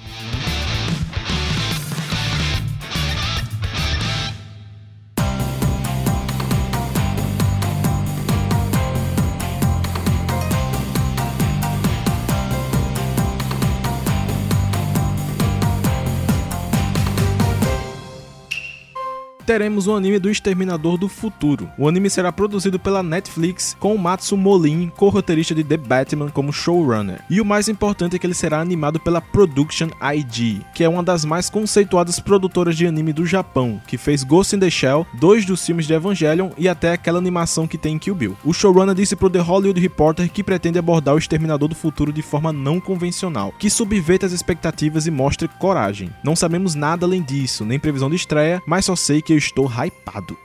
Teremos 19.51 19.89
o 19.89 19.97
anime 19.97 20.21
do 20.21 20.31
Exterminador 20.31 20.97
do 20.97 21.09
Futuro. 21.09 21.69
O 21.77 21.89
anime 21.89 22.09
será 22.09 22.31
produzido 22.31 22.79
pela 22.79 23.03
Netflix 23.03 23.77
com 23.81 23.93
o 23.93 23.99
Matsu 23.99 24.37
Molin, 24.37 24.93
co-roteirista 24.97 25.57
de 25.57 25.65
The 25.65 25.77
Batman, 25.77 26.31
como 26.31 26.53
showrunner. 26.53 27.21
E 27.29 27.41
o 27.41 27.45
mais 27.45 27.69
importante 27.69 28.15
é 28.15 28.19
que 28.21 28.25
ele 28.25 28.33
será 28.33 28.61
animado 28.61 29.01
pela 29.01 29.21
Production 29.21 29.89
IG, 30.15 30.61
que 30.73 30.85
é 30.85 30.89
uma 30.89 31.03
das 31.03 31.25
mais 31.25 31.51
conceituadas 31.51 32.21
produtoras 32.21 32.77
de 32.77 32.87
anime 32.87 33.13
do 33.13 33.27
Japão, 33.27 33.83
que 33.89 33.99
fez 33.99 34.23
Ghost 34.23 34.55
in 34.55 34.61
the 34.61 34.71
Shell, 34.71 35.05
dois 35.15 35.45
dos 35.45 35.67
filmes 35.67 35.85
de 35.85 35.95
Evangelion 35.95 36.51
e 36.57 36.69
até 36.69 36.93
aquela 36.93 37.19
animação 37.19 37.67
que 37.67 37.77
tem 37.77 37.97
em 37.97 37.99
Kill 37.99 38.15
Bill. 38.15 38.37
O 38.45 38.53
showrunner 38.53 38.95
disse 38.95 39.17
pro 39.17 39.29
The 39.29 39.41
Hollywood 39.41 39.81
Reporter 39.81 40.31
que 40.31 40.45
pretende 40.45 40.79
abordar 40.79 41.17
o 41.17 41.19
Exterminador 41.19 41.69
do 41.69 41.75
Futuro 41.75 42.13
de 42.13 42.23
forma 42.23 42.53
não 42.53 42.79
convencional, 42.79 43.53
que 43.59 43.69
subverte 43.69 44.25
as 44.25 44.31
expectativas 44.31 45.09
e 45.09 45.11
mostre 45.11 45.49
coragem. 45.59 46.09
Não 46.23 46.37
sabemos 46.37 46.77
nada 46.77 47.05
além 47.05 47.21
disso, 47.21 47.65
nem 47.65 47.81
previsão 47.81 48.09
de 48.09 48.15
estreia, 48.15 48.63
mas 48.65 48.85
só 48.85 48.95
sei 48.95 49.21
que 49.21 49.40
estou 49.41 49.67
hypado. 49.67 50.37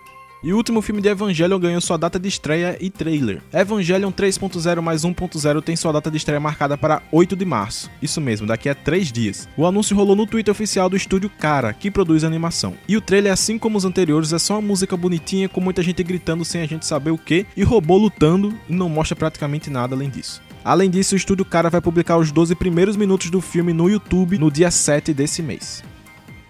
E 0.46 0.54
o 0.54 0.58
último 0.58 0.80
filme 0.80 1.02
de 1.02 1.10
Evangelion 1.10 1.58
ganhou 1.58 1.82
sua 1.82 1.98
data 1.98 2.20
de 2.20 2.28
estreia 2.28 2.78
e 2.80 2.88
trailer. 2.88 3.42
Evangelion 3.52 4.12
3.0 4.12 4.80
mais 4.80 5.04
1.0 5.04 5.62
tem 5.64 5.76
sua 5.76 5.92
data 5.92 6.12
de 6.12 6.18
estreia 6.18 6.40
marcada 6.40 6.78
para 6.78 7.02
8 7.12 7.36
de 7.36 7.44
março. 7.44 7.90
Isso 8.00 8.22
mesmo, 8.22 8.46
daqui 8.46 8.70
a 8.70 8.76
3 8.76 9.12
dias. 9.12 9.50
O 9.58 9.66
anúncio 9.66 9.96
rolou 9.96 10.16
no 10.16 10.28
Twitter 10.28 10.52
oficial 10.52 10.88
do 10.88 10.96
estúdio 10.96 11.32
Cara, 11.32 11.74
que 11.74 11.90
produz 11.90 12.24
a 12.24 12.28
animação. 12.28 12.76
E 12.88 12.96
o 12.96 13.02
trailer, 13.02 13.34
assim 13.34 13.58
como 13.58 13.76
os 13.76 13.86
anteriores, 13.86 14.34
é 14.34 14.38
só 14.38 14.54
uma 14.54 14.62
música 14.62 14.96
bonitinha 14.96 15.50
com 15.50 15.60
muita 15.60 15.82
gente 15.82 16.04
gritando 16.04 16.46
sem 16.46 16.62
a 16.62 16.68
gente 16.68 16.86
saber 16.86 17.10
o 17.10 17.18
que 17.18 17.48
e 17.58 17.64
robô 17.64 17.98
lutando 17.98 18.54
e 18.70 18.74
não 18.76 18.88
mostra 18.88 19.16
praticamente 19.16 19.72
nada 19.72 19.96
além 19.96 20.12
disso. 20.12 20.44
Além 20.64 20.92
disso, 20.92 21.16
o 21.16 21.18
estúdio 21.18 21.44
Cara 21.44 21.72
vai 21.72 21.82
publicar 21.82 22.18
os 22.18 22.32
12 22.32 22.54
primeiros 22.54 22.96
minutos 22.96 23.32
do 23.32 23.42
filme 23.42 23.74
no 23.74 23.90
YouTube 23.90 24.38
no 24.38 24.52
dia 24.52 24.70
7 24.70 25.12
desse 25.12 25.42
mês 25.42 25.84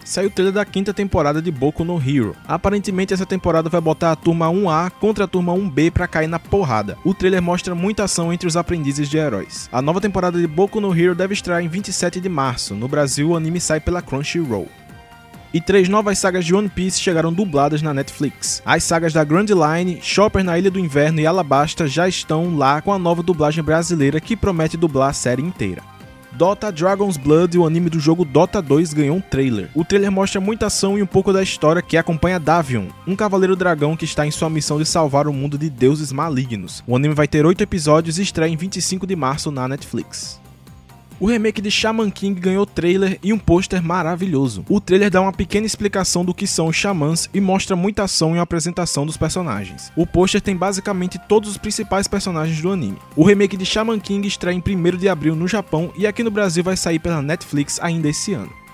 saiu 0.05 0.27
o 0.27 0.31
trailer 0.31 0.53
da 0.53 0.63
quinta 0.63 0.93
temporada 0.93 1.41
de 1.41 1.51
Boku 1.51 1.83
no 1.83 1.97
Hero. 1.99 2.35
Aparentemente 2.47 3.13
essa 3.13 3.25
temporada 3.25 3.67
vai 3.67 3.81
botar 3.81 4.11
a 4.11 4.15
turma 4.15 4.47
1A 4.47 4.91
contra 4.91 5.25
a 5.25 5.27
turma 5.27 5.51
1B 5.53 5.91
para 5.91 6.07
cair 6.07 6.27
na 6.27 6.39
porrada. 6.39 6.97
O 7.03 7.13
trailer 7.13 7.41
mostra 7.41 7.75
muita 7.75 8.05
ação 8.05 8.31
entre 8.31 8.47
os 8.47 8.55
aprendizes 8.55 9.09
de 9.09 9.17
heróis. 9.17 9.67
A 9.71 9.81
nova 9.81 9.99
temporada 9.99 10.39
de 10.39 10.47
Boku 10.47 10.79
no 10.79 10.97
Hero 10.97 11.15
deve 11.15 11.33
estrear 11.33 11.61
em 11.61 11.67
27 11.67 12.21
de 12.21 12.29
março. 12.29 12.75
No 12.75 12.87
Brasil, 12.87 13.31
o 13.31 13.35
anime 13.35 13.59
sai 13.59 13.81
pela 13.81 14.01
Crunchyroll 14.01 14.69
e 15.55 15.61
três 15.61 15.87
novas 15.87 16.19
sagas 16.19 16.43
de 16.43 16.53
One 16.53 16.67
Piece 16.67 16.99
chegaram 16.99 17.31
dubladas 17.31 17.81
na 17.81 17.93
Netflix. 17.93 18.61
As 18.65 18.83
sagas 18.83 19.13
da 19.13 19.23
Grand 19.23 19.45
Line, 19.45 19.99
Chopper 20.01 20.43
na 20.43 20.59
Ilha 20.59 20.69
do 20.69 20.77
Inverno 20.77 21.21
e 21.21 21.25
Alabasta 21.25 21.87
já 21.87 22.09
estão 22.09 22.57
lá 22.57 22.81
com 22.81 22.91
a 22.91 22.99
nova 22.99 23.23
dublagem 23.23 23.63
brasileira 23.63 24.19
que 24.19 24.35
promete 24.35 24.75
dublar 24.75 25.11
a 25.11 25.13
série 25.13 25.41
inteira. 25.41 25.94
Dota 26.37 26.69
Dragon's 26.69 27.15
Blood, 27.15 27.57
o 27.57 27.65
anime 27.65 27.89
do 27.89 27.97
jogo 27.97 28.25
Dota 28.25 28.61
2, 28.61 28.93
ganhou 28.93 29.15
um 29.15 29.21
trailer. 29.21 29.69
O 29.73 29.85
trailer 29.85 30.11
mostra 30.11 30.41
muita 30.41 30.65
ação 30.65 30.99
e 30.99 31.01
um 31.01 31.05
pouco 31.05 31.31
da 31.31 31.41
história 31.41 31.81
que 31.81 31.95
acompanha 31.95 32.39
Davion, 32.39 32.87
um 33.07 33.15
cavaleiro 33.15 33.55
dragão 33.55 33.95
que 33.95 34.03
está 34.03 34.27
em 34.27 34.31
sua 34.31 34.49
missão 34.49 34.77
de 34.77 34.85
salvar 34.85 35.27
o 35.27 35.33
mundo 35.33 35.57
de 35.57 35.69
deuses 35.69 36.11
malignos. 36.11 36.83
O 36.85 36.93
anime 36.93 37.13
vai 37.13 37.27
ter 37.27 37.45
8 37.45 37.61
episódios 37.63 38.19
e 38.19 38.21
estreia 38.21 38.51
em 38.51 38.57
25 38.57 39.07
de 39.07 39.15
março 39.15 39.49
na 39.49 39.65
Netflix. 39.65 40.41
O 41.17 41.27
remake 41.27 41.61
de 41.61 41.71
Shaman 41.71 42.09
King 42.09 42.37
ganhou 42.37 42.65
trailer 42.65 43.17
e 43.23 43.31
um 43.31 43.39
pôster 43.39 43.81
maravilhoso. 43.81 44.65
O 44.67 44.81
trailer 44.81 45.09
dá 45.09 45.21
uma 45.21 45.31
pequena 45.31 45.65
explicação 45.65 46.25
do 46.25 46.33
que 46.33 46.45
são 46.45 46.67
os 46.67 46.75
xamãs 46.75 47.29
e 47.33 47.39
mostra 47.39 47.73
muita 47.73 48.03
ação 48.03 48.35
e 48.35 48.39
apresentação 48.39 49.05
dos 49.05 49.15
personagens. 49.15 49.93
O 49.95 50.05
pôster 50.05 50.41
tem 50.41 50.57
basicamente 50.57 51.17
todos 51.17 51.49
os 51.49 51.57
principais 51.57 52.05
personagens 52.05 52.61
do 52.61 52.69
anime. 52.69 52.97
O 53.15 53.23
remake 53.23 53.55
de 53.55 53.65
Shaman 53.65 53.99
King 53.99 54.27
estreia 54.27 54.55
em 54.55 54.59
1 54.61 54.97
de 54.97 55.07
abril 55.07 55.35
no 55.35 55.47
Japão 55.47 55.89
e 55.97 56.05
aqui 56.05 56.21
no 56.21 56.31
Brasil 56.31 56.63
vai 56.63 56.75
sair 56.75 56.99
pela 56.99 57.21
Netflix 57.21 57.79
ainda 57.81 58.09
esse 58.09 58.33
ano. 58.33 58.64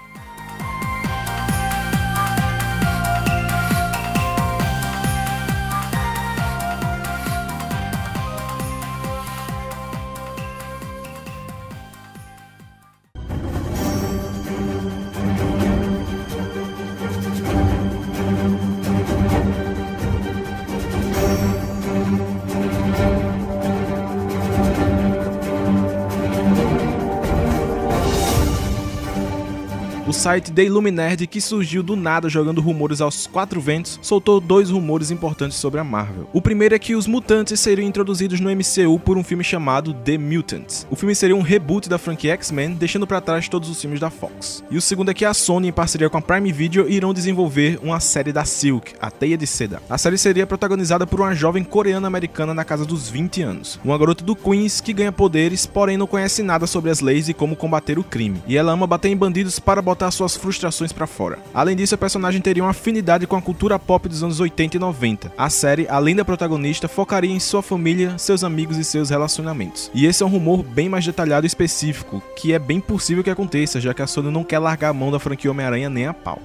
Site 30.21 30.51
The 30.51 30.65
Illuminerd, 30.65 31.25
que 31.25 31.41
surgiu 31.41 31.81
do 31.81 31.95
nada 31.95 32.29
jogando 32.29 32.61
rumores 32.61 33.01
aos 33.01 33.25
quatro 33.25 33.59
ventos, 33.59 33.97
soltou 34.03 34.39
dois 34.39 34.69
rumores 34.69 35.09
importantes 35.09 35.57
sobre 35.57 35.79
a 35.79 35.83
Marvel. 35.83 36.29
O 36.31 36.39
primeiro 36.39 36.75
é 36.75 36.79
que 36.79 36.93
os 36.93 37.07
mutantes 37.07 37.59
seriam 37.59 37.87
introduzidos 37.87 38.39
no 38.39 38.51
MCU 38.51 38.99
por 38.99 39.17
um 39.17 39.23
filme 39.23 39.43
chamado 39.43 39.95
The 39.95 40.19
Mutants. 40.19 40.85
O 40.91 40.95
filme 40.95 41.15
seria 41.15 41.35
um 41.35 41.41
reboot 41.41 41.89
da 41.89 41.97
franquia 41.97 42.33
X-Men, 42.33 42.75
deixando 42.75 43.07
para 43.07 43.19
trás 43.19 43.49
todos 43.49 43.67
os 43.67 43.81
filmes 43.81 43.99
da 43.99 44.11
Fox. 44.11 44.63
E 44.69 44.77
o 44.77 44.81
segundo 44.81 45.09
é 45.09 45.13
que 45.15 45.25
a 45.25 45.33
Sony, 45.33 45.69
em 45.69 45.73
parceria 45.73 46.07
com 46.07 46.19
a 46.19 46.21
Prime 46.21 46.51
Video, 46.51 46.87
irão 46.87 47.15
desenvolver 47.15 47.79
uma 47.81 47.99
série 47.99 48.31
da 48.31 48.45
Silk, 48.45 48.93
a 49.01 49.09
Teia 49.09 49.35
de 49.35 49.47
Seda. 49.47 49.81
A 49.89 49.97
série 49.97 50.19
seria 50.19 50.45
protagonizada 50.45 51.07
por 51.07 51.19
uma 51.19 51.33
jovem 51.33 51.63
coreana-americana 51.63 52.53
na 52.53 52.63
casa 52.63 52.85
dos 52.85 53.09
20 53.09 53.41
anos. 53.41 53.79
Uma 53.83 53.97
garota 53.97 54.23
do 54.23 54.35
Queens 54.35 54.81
que 54.81 54.93
ganha 54.93 55.11
poderes, 55.11 55.65
porém 55.65 55.97
não 55.97 56.05
conhece 56.05 56.43
nada 56.43 56.67
sobre 56.67 56.91
as 56.91 56.99
leis 56.99 57.27
e 57.27 57.33
como 57.33 57.55
combater 57.55 57.97
o 57.97 58.03
crime. 58.03 58.43
E 58.45 58.55
ela 58.55 58.71
ama 58.71 58.85
bater 58.85 59.09
em 59.09 59.17
bandidos 59.17 59.57
para 59.57 59.81
botar 59.81 60.10
suas 60.11 60.35
frustrações 60.35 60.91
para 60.91 61.07
fora. 61.07 61.39
Além 61.53 61.75
disso, 61.75 61.95
a 61.95 61.97
personagem 61.97 62.41
teria 62.41 62.63
uma 62.63 62.71
afinidade 62.71 63.25
com 63.25 63.35
a 63.35 63.41
cultura 63.41 63.79
pop 63.79 64.07
dos 64.07 64.23
anos 64.23 64.39
80 64.39 64.77
e 64.77 64.79
90. 64.79 65.33
A 65.37 65.49
série, 65.49 65.87
além 65.89 66.15
da 66.15 66.25
protagonista, 66.25 66.87
focaria 66.87 67.31
em 67.31 67.39
sua 67.39 67.61
família, 67.61 68.17
seus 68.17 68.43
amigos 68.43 68.77
e 68.77 68.83
seus 68.83 69.09
relacionamentos. 69.09 69.89
E 69.93 70.05
esse 70.05 70.23
é 70.23 70.25
um 70.25 70.29
rumor 70.29 70.63
bem 70.63 70.89
mais 70.89 71.05
detalhado 71.05 71.45
e 71.45 71.47
específico, 71.47 72.21
que 72.35 72.53
é 72.53 72.59
bem 72.59 72.79
possível 72.79 73.23
que 73.23 73.29
aconteça, 73.29 73.79
já 73.79 73.93
que 73.93 74.01
a 74.01 74.07
Sony 74.07 74.31
não 74.31 74.43
quer 74.43 74.59
largar 74.59 74.89
a 74.89 74.93
mão 74.93 75.11
da 75.11 75.19
franquia 75.19 75.51
Homem-Aranha 75.51 75.89
nem 75.89 76.07
a 76.07 76.13
pau. 76.13 76.39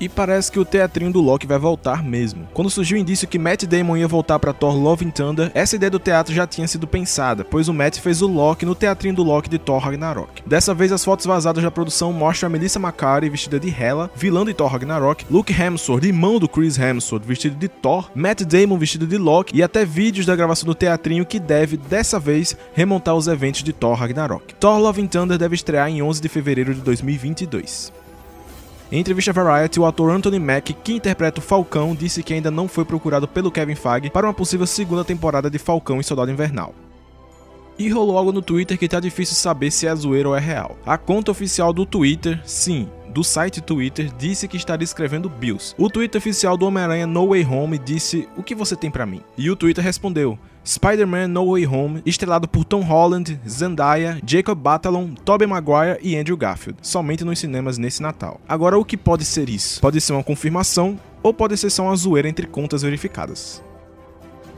E 0.00 0.08
parece 0.08 0.50
que 0.50 0.58
o 0.58 0.64
teatrinho 0.64 1.12
do 1.12 1.20
Loki 1.20 1.46
vai 1.46 1.58
voltar 1.58 2.02
mesmo. 2.02 2.48
Quando 2.52 2.70
surgiu 2.70 2.96
o 2.96 3.00
indício 3.00 3.28
que 3.28 3.38
Matt 3.38 3.64
Damon 3.64 3.96
ia 3.96 4.08
voltar 4.08 4.38
para 4.38 4.52
Thor 4.52 4.76
Love 4.76 5.06
and 5.06 5.10
Thunder, 5.10 5.50
essa 5.54 5.76
ideia 5.76 5.90
do 5.90 5.98
teatro 5.98 6.34
já 6.34 6.46
tinha 6.46 6.66
sido 6.66 6.86
pensada, 6.86 7.44
pois 7.44 7.68
o 7.68 7.74
Matt 7.74 7.98
fez 7.98 8.22
o 8.22 8.26
Loki 8.26 8.66
no 8.66 8.74
teatrinho 8.74 9.14
do 9.14 9.22
Loki 9.22 9.48
de 9.48 9.58
Thor 9.58 9.78
Ragnarok. 9.78 10.42
Dessa 10.46 10.74
vez 10.74 10.92
as 10.92 11.04
fotos 11.04 11.26
vazadas 11.26 11.62
da 11.62 11.70
produção 11.70 12.12
mostram 12.12 12.48
a 12.48 12.50
Melissa 12.50 12.78
McCarthy 12.78 13.28
vestida 13.28 13.60
de 13.60 13.68
Hela, 13.70 14.10
vilã 14.14 14.44
de 14.44 14.54
Thor 14.54 14.70
Ragnarok, 14.70 15.24
Luke 15.30 15.52
Hemsworth, 15.52 16.04
irmão 16.04 16.38
do 16.38 16.48
Chris 16.48 16.78
Hemsworth, 16.78 17.24
vestido 17.24 17.56
de 17.56 17.68
Thor, 17.68 18.10
Matt 18.14 18.42
Damon 18.42 18.78
vestido 18.78 19.06
de 19.06 19.16
Loki 19.16 19.56
e 19.56 19.62
até 19.62 19.84
vídeos 19.84 20.26
da 20.26 20.36
gravação 20.36 20.66
do 20.66 20.74
teatrinho 20.74 21.26
que 21.26 21.38
deve, 21.38 21.76
dessa 21.76 22.18
vez, 22.18 22.56
remontar 22.74 23.14
os 23.14 23.28
eventos 23.28 23.62
de 23.62 23.72
Thor 23.72 23.94
Ragnarok. 23.94 24.54
Thor 24.54 24.78
Love 24.78 25.02
and 25.02 25.06
Thunder 25.06 25.38
deve 25.38 25.54
estrear 25.54 25.88
em 25.88 26.02
11 26.02 26.20
de 26.20 26.28
fevereiro 26.28 26.74
de 26.74 26.80
2022. 26.80 28.01
Em 28.92 28.98
entrevista 29.00 29.30
à 29.30 29.32
Variety, 29.32 29.80
o 29.80 29.86
ator 29.86 30.10
Anthony 30.10 30.38
Mack, 30.38 30.74
que 30.74 30.92
interpreta 30.92 31.40
o 31.40 31.42
Falcão, 31.42 31.94
disse 31.94 32.22
que 32.22 32.34
ainda 32.34 32.50
não 32.50 32.68
foi 32.68 32.84
procurado 32.84 33.26
pelo 33.26 33.50
Kevin 33.50 33.74
Feige 33.74 34.10
para 34.10 34.26
uma 34.26 34.34
possível 34.34 34.66
segunda 34.66 35.02
temporada 35.02 35.48
de 35.48 35.58
Falcão 35.58 35.98
e 35.98 36.04
Soldado 36.04 36.30
Invernal. 36.30 36.74
E 37.78 37.88
rolou 37.88 38.18
algo 38.18 38.32
no 38.32 38.42
Twitter 38.42 38.78
que 38.78 38.86
tá 38.86 39.00
difícil 39.00 39.34
saber 39.34 39.70
se 39.70 39.86
é 39.86 39.94
zoeira 39.94 40.28
ou 40.28 40.36
é 40.36 40.40
real. 40.40 40.76
A 40.84 40.98
conta 40.98 41.30
oficial 41.30 41.72
do 41.72 41.86
Twitter, 41.86 42.38
sim, 42.44 42.86
do 43.12 43.22
site 43.22 43.60
Twitter 43.60 44.10
disse 44.18 44.48
que 44.48 44.56
estaria 44.56 44.84
escrevendo 44.84 45.28
Bills. 45.28 45.74
O 45.78 45.88
Twitter 45.90 46.18
oficial 46.18 46.56
do 46.56 46.66
Homem-Aranha 46.66 47.06
No 47.06 47.28
Way 47.28 47.44
Home 47.44 47.78
disse: 47.78 48.28
O 48.36 48.42
que 48.42 48.54
você 48.54 48.74
tem 48.74 48.90
para 48.90 49.06
mim? 49.06 49.20
E 49.36 49.50
o 49.50 49.56
Twitter 49.56 49.84
respondeu: 49.84 50.38
Spider-Man 50.64 51.28
No 51.28 51.52
Way 51.52 51.66
Home, 51.66 52.02
estrelado 52.06 52.48
por 52.48 52.64
Tom 52.64 52.80
Holland, 52.80 53.38
Zendaya, 53.48 54.20
Jacob 54.26 54.58
Batalon, 54.58 55.08
Tobey 55.24 55.46
Maguire 55.46 55.98
e 56.02 56.16
Andrew 56.16 56.36
Garfield, 56.36 56.78
somente 56.82 57.24
nos 57.24 57.38
cinemas 57.38 57.78
nesse 57.78 58.00
Natal. 58.02 58.40
Agora, 58.48 58.78
o 58.78 58.84
que 58.84 58.96
pode 58.96 59.24
ser 59.24 59.48
isso? 59.48 59.80
Pode 59.80 60.00
ser 60.00 60.12
uma 60.12 60.24
confirmação 60.24 60.98
ou 61.22 61.34
pode 61.34 61.56
ser 61.56 61.70
só 61.70 61.84
uma 61.84 61.96
zoeira 61.96 62.28
entre 62.28 62.46
contas 62.46 62.82
verificadas. 62.82 63.62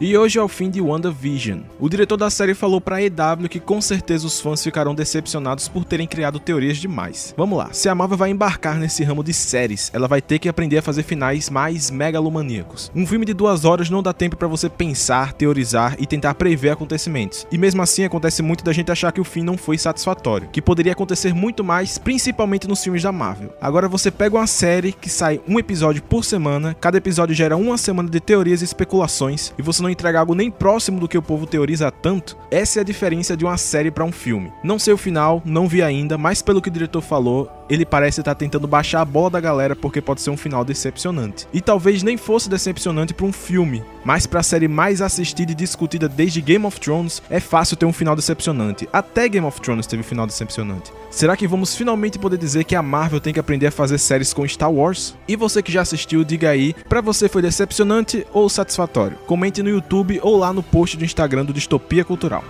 E 0.05 0.19
hoje 0.19 0.39
é 0.39 0.43
o 0.43 0.49
fim 0.49 0.69
de 0.69 0.83
WandaVision. 0.83 1.61
O 1.81 1.89
diretor 1.89 2.19
da 2.19 2.29
série 2.29 2.53
falou 2.53 2.79
pra 2.79 3.01
EW 3.01 3.49
que 3.49 3.59
com 3.59 3.81
certeza 3.81 4.27
os 4.27 4.39
fãs 4.39 4.63
ficarão 4.63 4.95
decepcionados 4.95 5.67
por 5.67 5.83
terem 5.83 6.07
criado 6.07 6.39
teorias 6.39 6.77
demais. 6.77 7.33
Vamos 7.39 7.57
lá, 7.57 7.73
se 7.73 7.89
a 7.89 7.95
Marvel 7.95 8.19
vai 8.19 8.29
embarcar 8.29 8.77
nesse 8.77 9.03
ramo 9.03 9.25
de 9.25 9.33
séries, 9.33 9.91
ela 9.95 10.07
vai 10.07 10.21
ter 10.21 10.39
que 10.39 10.47
aprender 10.47 10.77
a 10.77 10.83
fazer 10.83 11.05
finais 11.05 11.49
mais 11.49 11.91
megalomaníacos. 11.91 12.93
Um 12.95 13.07
filme 13.07 13.25
de 13.25 13.33
duas 13.33 13.65
horas 13.65 13.89
não 13.89 14.03
dá 14.03 14.13
tempo 14.13 14.37
para 14.37 14.47
você 14.47 14.69
pensar, 14.69 15.33
teorizar 15.33 15.97
e 15.99 16.05
tentar 16.05 16.35
prever 16.35 16.69
acontecimentos. 16.69 17.47
E 17.51 17.57
mesmo 17.57 17.81
assim 17.81 18.05
acontece 18.05 18.43
muito 18.43 18.63
da 18.63 18.75
gente 18.75 18.93
achar 18.93 19.11
que 19.11 19.23
o 19.23 19.25
fim 19.25 19.43
não 19.43 19.57
foi 19.57 19.79
satisfatório, 19.79 20.51
que 20.53 20.61
poderia 20.61 20.93
acontecer 20.93 21.33
muito 21.33 21.65
mais, 21.65 21.97
principalmente 21.97 22.69
nos 22.69 22.85
filmes 22.85 23.03
da 23.03 23.11
Marvel. 23.11 23.55
Agora 23.59 23.89
você 23.89 24.11
pega 24.11 24.37
uma 24.37 24.47
série 24.47 24.93
que 24.93 25.09
sai 25.09 25.41
um 25.49 25.59
episódio 25.59 26.03
por 26.03 26.27
semana, 26.27 26.77
cada 26.79 26.99
episódio 26.99 27.35
gera 27.35 27.57
uma 27.57 27.79
semana 27.79 28.11
de 28.11 28.21
teorias 28.21 28.61
e 28.61 28.67
especulações, 28.67 29.55
e 29.57 29.63
você 29.63 29.83
não 29.83 29.94
entrega 29.95 30.21
algo 30.21 30.35
nem 30.35 30.51
próximo 30.51 31.01
do 31.01 31.09
que 31.09 31.17
o 31.17 31.23
povo 31.23 31.47
teoriza 31.47 31.91
tanto, 31.91 32.37
essa 32.51 32.81
é 32.81 32.83
a 32.83 32.85
diferença 32.85 33.37
de 33.37 33.45
uma 33.45 33.57
série 33.57 33.91
para 33.91 34.05
um 34.05 34.13
filme. 34.13 34.53
Não 34.63 34.79
sei 34.79 34.93
o 34.93 34.99
final, 34.99 35.43
não 35.45 35.67
vi 35.67 35.83
ainda, 35.83 36.19
mas 36.19 36.43
pelo 36.43 36.61
que 36.61 36.69
o 36.69 36.73
diretor 36.73 37.01
falou, 37.01 37.51
ele 37.69 37.87
parece 37.87 38.21
estar 38.21 38.35
tentando 38.35 38.67
baixar 38.67 39.01
a 39.01 39.05
bola 39.05 39.31
da 39.31 39.41
galera 39.41 39.75
porque 39.75 40.01
pode 40.01 40.21
ser 40.21 40.31
um 40.31 40.37
final 40.37 40.65
decepcionante. 40.65 41.47
E 41.53 41.61
talvez 41.61 42.03
nem 42.03 42.17
fosse 42.17 42.49
decepcionante 42.49 43.15
para 43.15 43.27
um 43.27 43.33
filme, 43.33 43.83
mas 44.05 44.27
para 44.27 44.41
a 44.41 44.43
série 44.43 44.69
mais 44.69 45.01
assistida 45.01 45.53
e 45.53 45.55
discutida 45.55 46.09
desde 46.09 46.41
Game 46.41 46.67
of 46.67 46.79
Thrones, 46.79 47.23
é 47.31 47.41
fácil 47.41 47.77
ter 47.77 47.87
um 47.87 47.93
final 47.93 48.15
decepcionante. 48.15 48.89
Até 48.93 49.29
Game 49.29 49.47
of 49.47 49.61
Thrones 49.61 49.87
teve 49.87 50.01
um 50.01 50.05
final 50.05 50.27
decepcionante. 50.27 50.93
Será 51.11 51.37
que 51.37 51.47
vamos 51.47 51.77
finalmente 51.77 52.19
poder 52.19 52.37
dizer 52.37 52.65
que 52.65 52.75
a 52.75 52.83
Marvel 52.83 53.21
tem 53.21 53.33
que 53.33 53.41
aprender 53.41 53.69
a 53.69 53.71
fazer 53.71 53.99
séries 53.99 54.33
com 54.33 54.47
Star 54.47 54.71
Wars? 54.71 55.15
E 55.29 55.37
você 55.37 55.63
que 55.63 55.73
já 55.73 55.83
assistiu, 55.83 56.25
diga 56.25 56.51
aí, 56.51 56.75
para 56.89 57.01
você 57.01 57.29
foi 57.29 57.41
decepcionante 57.41 58.27
ou 58.33 58.49
satisfatório? 58.49 59.17
Comente 59.27 59.63
no 59.63 59.71
YouTube 59.75 60.21
ou 60.23 60.37
lá 60.37 60.53
no 60.53 60.63
post 60.63 60.97
do 60.97 61.05
Instagram 61.05 61.45
do 61.45 61.53
Distopia 61.53 62.05
Cultural. 62.05 62.45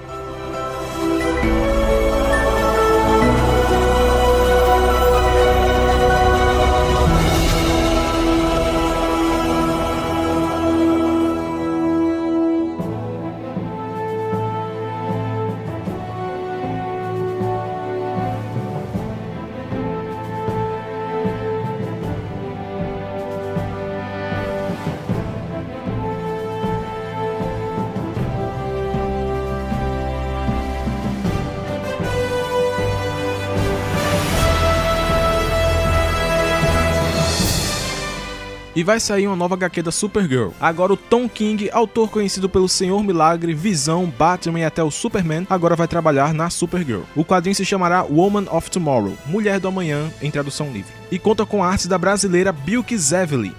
E 38.84 38.92
vai 38.94 39.00
sair 39.00 39.26
uma 39.26 39.34
nova 39.34 39.54
HQ 39.54 39.80
da 39.80 39.90
Supergirl. 39.90 40.50
Agora 40.60 40.92
o 40.92 40.96
Tom 40.98 41.26
King, 41.26 41.70
autor 41.72 42.10
conhecido 42.10 42.50
pelo 42.50 42.68
Senhor 42.68 43.02
Milagre, 43.02 43.54
Visão, 43.54 44.12
Batman 44.18 44.60
e 44.60 44.64
até 44.66 44.82
o 44.82 44.90
Superman, 44.90 45.46
agora 45.48 45.74
vai 45.74 45.88
trabalhar 45.88 46.34
na 46.34 46.50
Supergirl. 46.50 47.00
O 47.16 47.24
quadrinho 47.24 47.54
se 47.54 47.64
chamará 47.64 48.02
Woman 48.02 48.44
of 48.50 48.70
Tomorrow, 48.70 49.16
Mulher 49.24 49.58
do 49.58 49.68
Amanhã, 49.68 50.12
em 50.20 50.30
tradução 50.30 50.70
livre. 50.70 50.92
E 51.10 51.18
conta 51.18 51.46
com 51.46 51.64
artes 51.64 51.86
da 51.86 51.96
brasileira 51.96 52.52
Bilk 52.52 52.94
Zevely. 52.94 53.54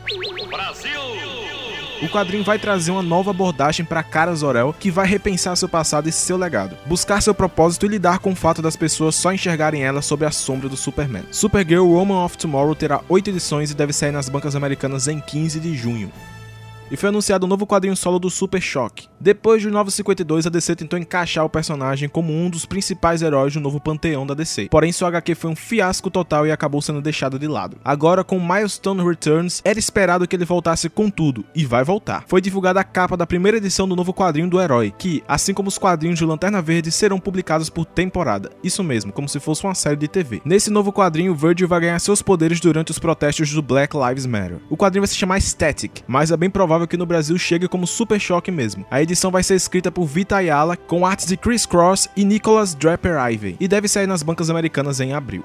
O 2.02 2.10
quadrinho 2.10 2.44
vai 2.44 2.60
trazer 2.60 2.92
uma 2.92 3.02
nova 3.02 3.32
abordagem 3.32 3.86
para 3.86 4.04
Cara 4.04 4.36
Zor-El, 4.36 4.74
que 4.74 4.92
vai 4.92 5.08
repensar 5.08 5.56
seu 5.56 5.70
passado 5.70 6.10
e 6.10 6.12
seu 6.12 6.36
legado, 6.36 6.78
buscar 6.86 7.22
seu 7.22 7.34
propósito 7.34 7.86
e 7.86 7.90
lidar 7.90 8.20
com 8.20 8.32
o 8.34 8.36
fato 8.36 8.62
das 8.62 8.76
pessoas 8.76 9.16
só 9.16 9.32
enxergarem 9.32 9.84
ela 9.84 10.02
sob 10.02 10.26
a 10.26 10.32
sombra 10.32 10.68
do 10.68 10.76
Superman. 10.76 11.24
Supergirl 11.32 11.86
Woman 11.86 12.26
of 12.26 12.38
Tomorrow 12.38 12.76
terá 12.76 13.02
oito 13.08 13.30
edições 13.30 13.72
e 13.72 13.76
deve 13.76 13.94
sair 13.94 14.12
nas 14.12 14.28
bancas 14.28 14.56
americanas 14.56 15.08
em 15.08 15.22
15 15.22 15.60
de 15.60 15.74
junho 15.76 16.12
e 16.90 16.96
foi 16.98 17.10
anunciado 17.10 17.46
um 17.46 17.50
novo 17.50 17.66
quadrinho 17.66 17.96
solo 17.96 18.20
do 18.20 18.30
Super 18.30 18.62
Choque. 18.62 19.08
Depois 19.20 19.62
de 19.62 19.70
952, 19.70 20.46
a 20.46 20.50
DC 20.50 20.76
tentou 20.76 21.00
encaixar 21.00 21.44
o 21.44 21.50
personagem 21.50 22.08
como 22.08 22.32
um 22.32 22.50
dos 22.50 22.66
principais 22.66 23.22
heróis 23.22 23.54
do 23.54 23.60
novo 23.60 23.80
panteão 23.80 24.26
da 24.26 24.34
DC. 24.34 24.68
Porém, 24.70 24.92
sua 24.92 25.08
HQ 25.08 25.36
foi 25.36 25.52
um 25.52 25.56
fiasco 25.56 26.12
total 26.12 26.46
e 26.46 26.52
acabou 26.52 26.82
sendo 26.82 27.02
deixado 27.02 27.40
de 27.40 27.48
lado. 27.48 27.78
Agora, 27.84 28.24
com 28.24 28.40
Milestone 28.40 29.04
Returns, 29.04 29.62
era 29.64 29.80
esperado 29.80 30.28
que 30.28 30.36
ele 30.36 30.46
voltasse 30.46 30.90
com 30.90 31.10
tudo, 31.10 31.44
e 31.56 31.66
vai 31.66 31.84
voltar. 31.84 32.24
Foi 32.28 32.42
divulgada 32.42 32.80
a 32.80 32.84
capa 32.84 33.18
da 33.18 33.26
primeira 33.26 33.58
edição 33.58 33.88
do 33.88 33.96
novo 33.96 34.14
quadrinho 34.14 34.50
do 34.50 34.62
herói, 34.62 34.94
que, 34.98 35.24
assim 35.28 35.54
como 35.54 35.70
os 35.70 35.78
quadrinhos 35.78 36.20
de 36.20 36.26
Lanterna 36.26 36.62
Verde, 36.62 36.92
serão 36.92 37.20
publicados 37.20 37.70
por 37.70 37.86
temporada. 37.86 38.52
Isso 38.64 38.84
mesmo, 38.84 39.12
como 39.12 39.28
se 39.28 39.40
fosse 39.40 39.64
uma 39.64 39.76
série 39.76 39.96
de 39.96 40.08
TV. 40.08 40.42
Nesse 40.46 40.70
novo 40.70 40.94
quadrinho, 40.94 41.36
Virgil 41.36 41.68
vai 41.68 41.80
ganhar 41.80 42.00
seus 42.00 42.22
poderes 42.22 42.60
durante 42.60 42.92
os 42.92 43.00
protestos 43.00 43.52
do 43.52 43.62
Black 43.62 43.96
Lives 43.98 44.26
Matter. 44.26 44.60
O 44.70 44.78
quadrinho 44.78 45.02
vai 45.02 45.08
se 45.08 45.16
chamar 45.16 45.42
Static, 45.42 46.04
mas 46.08 46.32
é 46.32 46.38
bem 46.38 46.50
provável 46.50 46.76
provável 46.76 46.88
que 46.88 46.98
no 46.98 47.06
Brasil 47.06 47.38
chegue 47.38 47.68
como 47.68 47.88
Super 47.88 48.20
Choque 48.20 48.52
mesmo. 48.52 48.86
A 48.90 49.02
edição 49.02 49.15
vai 49.32 49.44
ser 49.44 49.56
escrita 49.56 49.92
por 49.92 50.06
Vita 50.06 50.36
Ayala, 50.36 50.76
com 50.76 51.06
artes 51.06 51.26
de 51.26 51.38
Chris 51.38 51.66
Cross 51.66 52.10
e 52.16 52.26
Nicholas 52.26 52.76
Draper 52.76 53.18
Ivey, 53.32 53.58
e 53.60 53.68
deve 53.68 53.88
sair 53.88 54.08
nas 54.08 54.22
bancas 54.22 54.50
americanas 54.50 55.00
em 55.00 55.14
abril. 55.14 55.44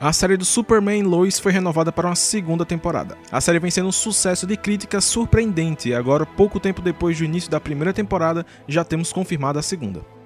A 0.00 0.12
série 0.12 0.36
do 0.36 0.44
Superman 0.44 1.02
Lois 1.02 1.40
foi 1.40 1.50
renovada 1.50 1.90
para 1.90 2.06
uma 2.06 2.14
segunda 2.14 2.64
temporada. 2.64 3.18
A 3.32 3.40
série 3.40 3.58
vem 3.58 3.70
sendo 3.70 3.88
um 3.88 3.92
sucesso 3.92 4.46
de 4.46 4.56
crítica 4.56 5.00
surpreendente 5.00 5.88
e 5.88 5.94
agora, 5.94 6.24
pouco 6.24 6.60
tempo 6.60 6.80
depois 6.80 7.18
do 7.18 7.24
início 7.24 7.50
da 7.50 7.60
primeira 7.60 7.92
temporada, 7.92 8.46
já 8.68 8.84
temos 8.84 9.12
confirmada 9.12 9.58
a 9.58 9.62
segunda. 9.62 10.17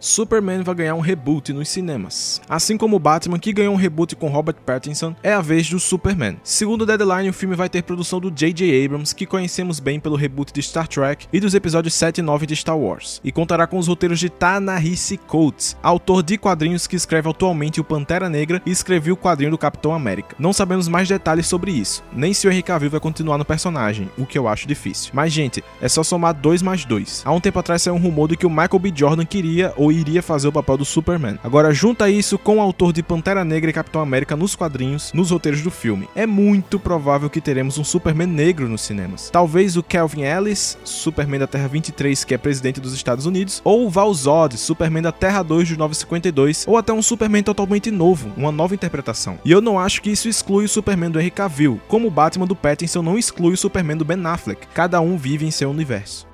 Superman 0.00 0.62
vai 0.62 0.74
ganhar 0.74 0.94
um 0.94 1.00
reboot 1.00 1.52
nos 1.52 1.68
cinemas. 1.68 2.40
Assim 2.48 2.76
como 2.76 2.98
Batman, 2.98 3.38
que 3.38 3.52
ganhou 3.52 3.74
um 3.74 3.76
reboot 3.76 4.14
com 4.14 4.28
Robert 4.28 4.56
Pattinson, 4.64 5.14
é 5.22 5.32
a 5.32 5.40
vez 5.40 5.68
do 5.68 5.80
Superman. 5.80 6.36
Segundo 6.42 6.82
o 6.82 6.86
Deadline, 6.86 7.28
o 7.28 7.32
filme 7.32 7.56
vai 7.56 7.68
ter 7.68 7.82
produção 7.82 8.20
do 8.20 8.30
J.J. 8.30 8.84
Abrams, 8.84 9.14
que 9.14 9.26
conhecemos 9.26 9.80
bem 9.80 9.98
pelo 9.98 10.16
reboot 10.16 10.52
de 10.52 10.62
Star 10.62 10.86
Trek 10.86 11.26
e 11.32 11.40
dos 11.40 11.54
episódios 11.54 11.94
7 11.94 12.18
e 12.18 12.22
9 12.22 12.46
de 12.46 12.54
Star 12.54 12.78
Wars, 12.78 13.20
e 13.24 13.32
contará 13.32 13.66
com 13.66 13.78
os 13.78 13.88
roteiros 13.88 14.20
de 14.20 14.28
Ta-Nehisi 14.28 15.16
Coates, 15.16 15.76
autor 15.82 16.22
de 16.22 16.38
quadrinhos 16.38 16.86
que 16.86 16.96
escreve 16.96 17.28
atualmente 17.28 17.80
o 17.80 17.84
Pantera 17.84 18.28
Negra 18.28 18.62
e 18.64 18.70
escreveu 18.70 19.14
o 19.14 19.16
quadrinho 19.16 19.50
do 19.50 19.58
Capitão 19.58 19.92
América. 19.92 20.36
Não 20.38 20.52
sabemos 20.52 20.86
mais 20.86 21.08
detalhes 21.08 21.46
sobre 21.46 21.72
isso, 21.72 22.04
nem 22.12 22.32
se 22.32 22.46
o 22.46 22.50
Henry 22.50 22.62
Cavill 22.62 22.90
vai 22.90 23.00
continuar 23.00 23.36
no 23.36 23.44
personagem, 23.44 24.08
o 24.16 24.24
que 24.24 24.38
eu 24.38 24.46
acho 24.46 24.68
difícil. 24.68 25.10
Mas, 25.12 25.32
gente, 25.32 25.64
é 25.80 25.88
só 25.88 26.02
somar 26.02 26.34
2 26.34 26.62
mais 26.62 26.84
2. 26.84 27.22
Há 27.24 27.32
um 27.32 27.40
tempo 27.40 27.58
atrás 27.58 27.82
saiu 27.82 27.94
um 27.94 28.00
rumor 28.00 28.28
de 28.28 28.36
que 28.36 28.46
o 28.46 28.50
Michael 28.50 28.78
B. 28.78 28.92
Jordan 28.94 29.24
queria 29.24 29.72
ou 29.76 29.87
iria 29.90 30.22
fazer 30.22 30.48
o 30.48 30.52
papel 30.52 30.76
do 30.76 30.84
Superman. 30.84 31.38
Agora 31.42 31.72
junta 31.72 32.10
isso 32.10 32.38
com 32.38 32.58
o 32.58 32.60
autor 32.60 32.92
de 32.92 33.02
Pantera 33.02 33.44
Negra 33.44 33.70
e 33.70 33.72
Capitão 33.74 34.00
América 34.00 34.36
nos 34.36 34.54
quadrinhos, 34.54 35.12
nos 35.12 35.30
roteiros 35.30 35.62
do 35.62 35.70
filme. 35.70 36.08
É 36.14 36.26
muito 36.26 36.78
provável 36.78 37.30
que 37.30 37.40
teremos 37.40 37.78
um 37.78 37.84
Superman 37.84 38.28
negro 38.28 38.68
nos 38.68 38.82
cinemas. 38.82 39.30
Talvez 39.30 39.76
o 39.76 39.82
Kelvin 39.82 40.22
Ellis, 40.22 40.78
Superman 40.84 41.40
da 41.40 41.46
Terra 41.46 41.68
23, 41.68 42.24
que 42.24 42.34
é 42.34 42.38
presidente 42.38 42.80
dos 42.80 42.92
Estados 42.92 43.26
Unidos, 43.26 43.60
ou 43.64 43.86
o 43.86 43.90
Val 43.90 44.12
Zod, 44.12 44.56
Superman 44.56 45.02
da 45.02 45.12
Terra 45.12 45.42
2 45.42 45.68
de 45.68 45.76
952, 45.76 46.66
ou 46.68 46.76
até 46.76 46.92
um 46.92 47.02
Superman 47.02 47.42
totalmente 47.42 47.90
novo, 47.90 48.30
uma 48.36 48.52
nova 48.52 48.74
interpretação. 48.74 49.38
E 49.44 49.50
eu 49.50 49.60
não 49.60 49.78
acho 49.78 50.02
que 50.02 50.10
isso 50.10 50.28
exclui 50.28 50.64
o 50.64 50.68
Superman 50.68 51.10
do 51.10 51.20
Henry 51.20 51.30
Cavill, 51.30 51.80
como 51.88 52.08
o 52.08 52.10
Batman 52.10 52.46
do 52.46 52.56
Pattinson 52.56 53.02
não 53.02 53.18
exclui 53.18 53.54
o 53.54 53.56
Superman 53.56 53.96
do 53.96 54.04
Ben 54.04 54.24
Affleck. 54.26 54.66
Cada 54.74 55.00
um 55.00 55.16
vive 55.16 55.46
em 55.46 55.50
seu 55.50 55.70
universo. 55.70 56.27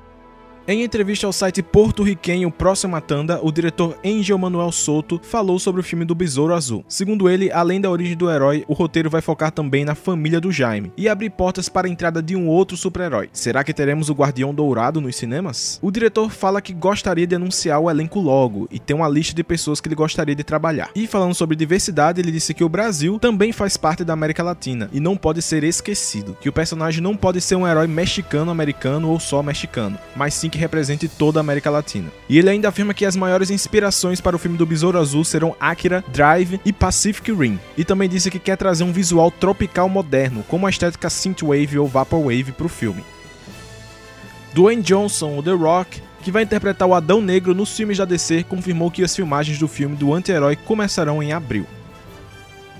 Em 0.67 0.83
entrevista 0.83 1.27
ao 1.27 1.33
site 1.33 1.63
porto-riquenho 1.63 2.51
Próxima 2.51 2.99
Tanda, 2.99 3.39
o 3.43 3.53
diretor 3.53 3.99
Angel 4.03 4.39
Manuel 4.39 4.73
Soto 4.73 5.21
falou 5.23 5.59
sobre 5.59 5.83
o 5.83 5.85
filme 5.85 6.07
do 6.07 6.15
Besouro 6.15 6.55
Azul. 6.55 6.83
Segundo 6.89 7.29
ele, 7.29 7.53
além 7.53 7.83
da 7.83 7.91
origem 7.91 8.17
do 8.17 8.31
herói, 8.31 8.65
o 8.67 8.73
roteiro 8.73 9.11
vai 9.11 9.21
focar 9.21 9.51
também 9.51 9.85
na 9.85 9.95
família 9.95 10.41
do 10.41 10.51
Jaime 10.51 10.91
e 10.97 11.07
abrir 11.07 11.29
portas 11.29 11.69
para 11.69 11.87
a 11.87 11.91
entrada 11.91 12.23
de 12.23 12.35
um 12.35 12.49
outro 12.49 12.79
super-herói. 12.79 13.29
Será 13.31 13.63
que 13.63 13.75
teremos 13.75 14.09
o 14.09 14.15
Guardião 14.15 14.55
Dourado 14.55 15.03
nos 15.03 15.17
cinemas? 15.17 15.79
O 15.83 15.91
diretor 15.91 16.31
fala 16.31 16.63
que 16.63 16.73
gostaria 16.73 17.27
de 17.27 17.35
anunciar 17.35 17.79
o 17.79 17.91
elenco 17.91 18.19
logo 18.19 18.67
e 18.71 18.79
tem 18.79 18.97
uma 18.97 19.07
lista 19.07 19.35
de 19.35 19.45
pessoas 19.45 19.83
que 19.83 19.89
ele 19.89 19.95
gostaria 19.95 20.35
de 20.35 20.45
trabalhar. 20.45 20.89
E 20.95 21.07
falando 21.07 21.35
sobre 21.35 21.57
diversidade, 21.57 22.23
ele 22.23 22.33
disse 22.33 22.55
que 22.55 22.65
o 22.65 22.71
Brasil 22.71 23.19
também 23.19 23.53
faz 23.53 23.77
parte 23.77 24.03
da 24.03 24.15
América 24.15 24.43
Latina 24.43 24.89
e 24.95 24.99
não 24.99 25.15
pode 25.15 25.43
ser 25.43 25.63
esquecido, 25.63 26.35
que 26.41 26.49
o 26.49 26.55
personagem 26.55 27.03
não 27.03 27.15
pode 27.15 27.43
ser 27.43 27.55
um 27.55 27.69
herói 27.69 27.87
mexicano-americano 27.87 29.11
ou 29.11 29.21
só 29.21 29.43
mexicano, 29.43 29.99
mas 30.17 30.33
sim 30.33 30.54
que 30.55 30.59
represente 30.59 31.09
toda 31.09 31.41
a 31.41 31.43
América 31.43 31.69
Latina. 31.69 32.13
E 32.29 32.39
ele 32.39 32.49
ainda 32.49 32.69
afirma 32.69 32.95
que 32.95 33.05
as 33.05 33.17
maiores 33.17 33.51
inspirações 33.51 34.21
para 34.21 34.37
o 34.37 34.39
filme 34.39 34.57
do 34.57 34.65
Besouro 34.65 35.01
Azul 35.01 35.25
serão 35.25 35.57
Akira, 35.59 36.05
Drive 36.13 36.61
e 36.65 36.73
Pacific 36.73 37.33
Rim. 37.33 37.59
E 37.77 37.85
também 37.85 38.09
disse 38.09 38.31
que 38.31 38.39
quer 38.39 38.57
trazer 38.57 38.85
um 38.85 38.93
visual 38.93 39.33
tropical 39.33 39.89
moderno, 39.89 40.45
como 40.47 40.65
a 40.65 40.71
estética 40.71 41.11
synthwave 41.11 41.77
ou 41.77 41.89
vaporwave 41.89 42.53
para 42.53 42.67
o 42.67 42.69
filme. 42.69 43.05
Dwayne 44.55 44.81
Johnson, 44.81 45.37
o 45.37 45.43
The 45.43 45.51
Rock, 45.51 46.01
que 46.23 46.31
vai 46.31 46.45
interpretar 46.45 46.87
o 46.87 46.95
Adão 46.95 47.21
Negro 47.21 47.53
nos 47.53 47.77
filmes 47.77 47.99
da 47.99 48.05
DC, 48.05 48.45
confirmou 48.45 48.93
que 48.93 49.03
as 49.03 49.17
filmagens 49.17 49.59
do 49.59 49.67
filme 49.67 49.97
do 49.97 50.15
anti-herói 50.15 50.55
começarão 50.55 51.21
em 51.21 51.33
abril. 51.33 51.67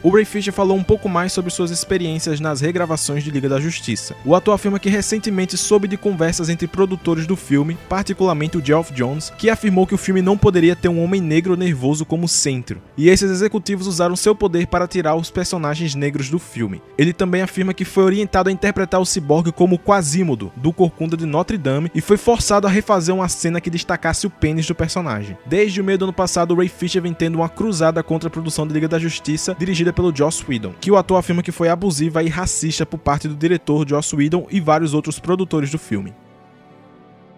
O 0.05 0.11
Ray 0.11 0.27
Fisher 0.27 0.53
falou 0.53 0.77
um 0.77 0.83
pouco 0.83 1.09
mais 1.09 1.33
sobre 1.33 1.51
suas 1.51 1.71
experiências 1.71 2.39
nas 2.39 2.61
regravações 2.61 3.25
de 3.25 3.31
Liga 3.31 3.49
da 3.49 3.59
Justiça. 3.59 4.15
O 4.23 4.35
ator 4.35 4.53
afirma 4.53 4.79
que 4.79 4.91
recentemente 4.91 5.57
soube 5.57 5.89
de 5.89 5.97
conversas 5.97 6.51
entre 6.51 6.67
produtores 6.67 7.27
do 7.27 7.35
filme, 7.35 7.79
particularmente 7.89 8.59
o 8.59 8.63
Geoff 8.63 8.93
Jones, 8.93 9.33
que 9.39 9.49
afirmou 9.49 9.87
que 9.87 9.95
o 9.95 9.99
filme 9.99 10.21
não 10.21 10.37
poderia 10.37 10.77
ter 10.77 10.91
um 10.91 11.03
homem 11.03 11.23
negro 11.23 11.57
nervoso 11.57 12.05
como 12.05 12.29
centro. 12.29 12.83
E 12.99 13.09
esses 13.09 13.31
executivos 13.31 13.87
usaram 13.87 14.15
seu 14.15 14.35
poder 14.35 14.67
para 14.67 14.87
tirar 14.87 15.15
os 15.15 15.31
personagens 15.31 15.95
negros 15.95 16.29
do 16.29 16.39
filme. 16.39 16.83
Ele 16.99 17.15
também 17.15 17.41
afirma 17.41 17.73
que 17.73 17.87
foi 17.87 18.05
orientado 18.05 18.51
a 18.51 18.53
interpretar 18.53 19.01
o 19.01 19.07
ciborgue 19.07 19.53
como 19.53 19.79
Quasimodo, 19.79 20.53
do 20.55 20.71
Corcunda 20.71 21.17
de 21.17 21.25
Notre 21.25 21.57
Dame, 21.57 21.91
e 21.95 22.03
foi 22.03 22.19
forçado 22.19 22.67
a 22.67 22.71
refazer 22.71 23.15
uma 23.15 23.31
cena 23.31 23.59
que 23.59 23.71
destacasse 23.71 24.27
o 24.27 24.31
pênis 24.31 24.67
do 24.67 24.75
personagem. 24.75 25.39
Desde 25.47 25.81
o 25.81 25.85
meio 25.85 25.97
do 25.97 26.05
ano 26.05 26.13
passado, 26.13 26.55
Ray 26.55 26.69
Fisher 26.69 27.01
vem 27.01 27.15
tendo 27.15 27.37
uma 27.37 27.49
cruzada 27.49 28.03
contra 28.03 28.29
a 28.29 28.31
produção 28.31 28.67
de 28.67 28.75
Liga 28.75 28.87
da 28.87 28.99
Justiça, 28.99 29.57
dirigida 29.59 29.94
pelo 29.95 30.15
Joss 30.15 30.45
Whedon, 30.47 30.75
que 30.81 30.91
o 30.91 30.97
ator 30.97 31.19
afirma 31.19 31.43
que 31.43 31.53
foi 31.53 31.69
abusiva 31.69 32.23
e 32.23 32.29
racista 32.29 32.85
por 32.85 32.99
parte 32.99 33.29
do 33.29 33.35
diretor 33.35 33.89
Joss 33.89 34.15
Whedon 34.15 34.47
e 34.51 34.61
vários 34.61 34.93
outros 34.93 35.19
produtores 35.19 35.71
do 35.71 35.79
filme. 35.79 36.13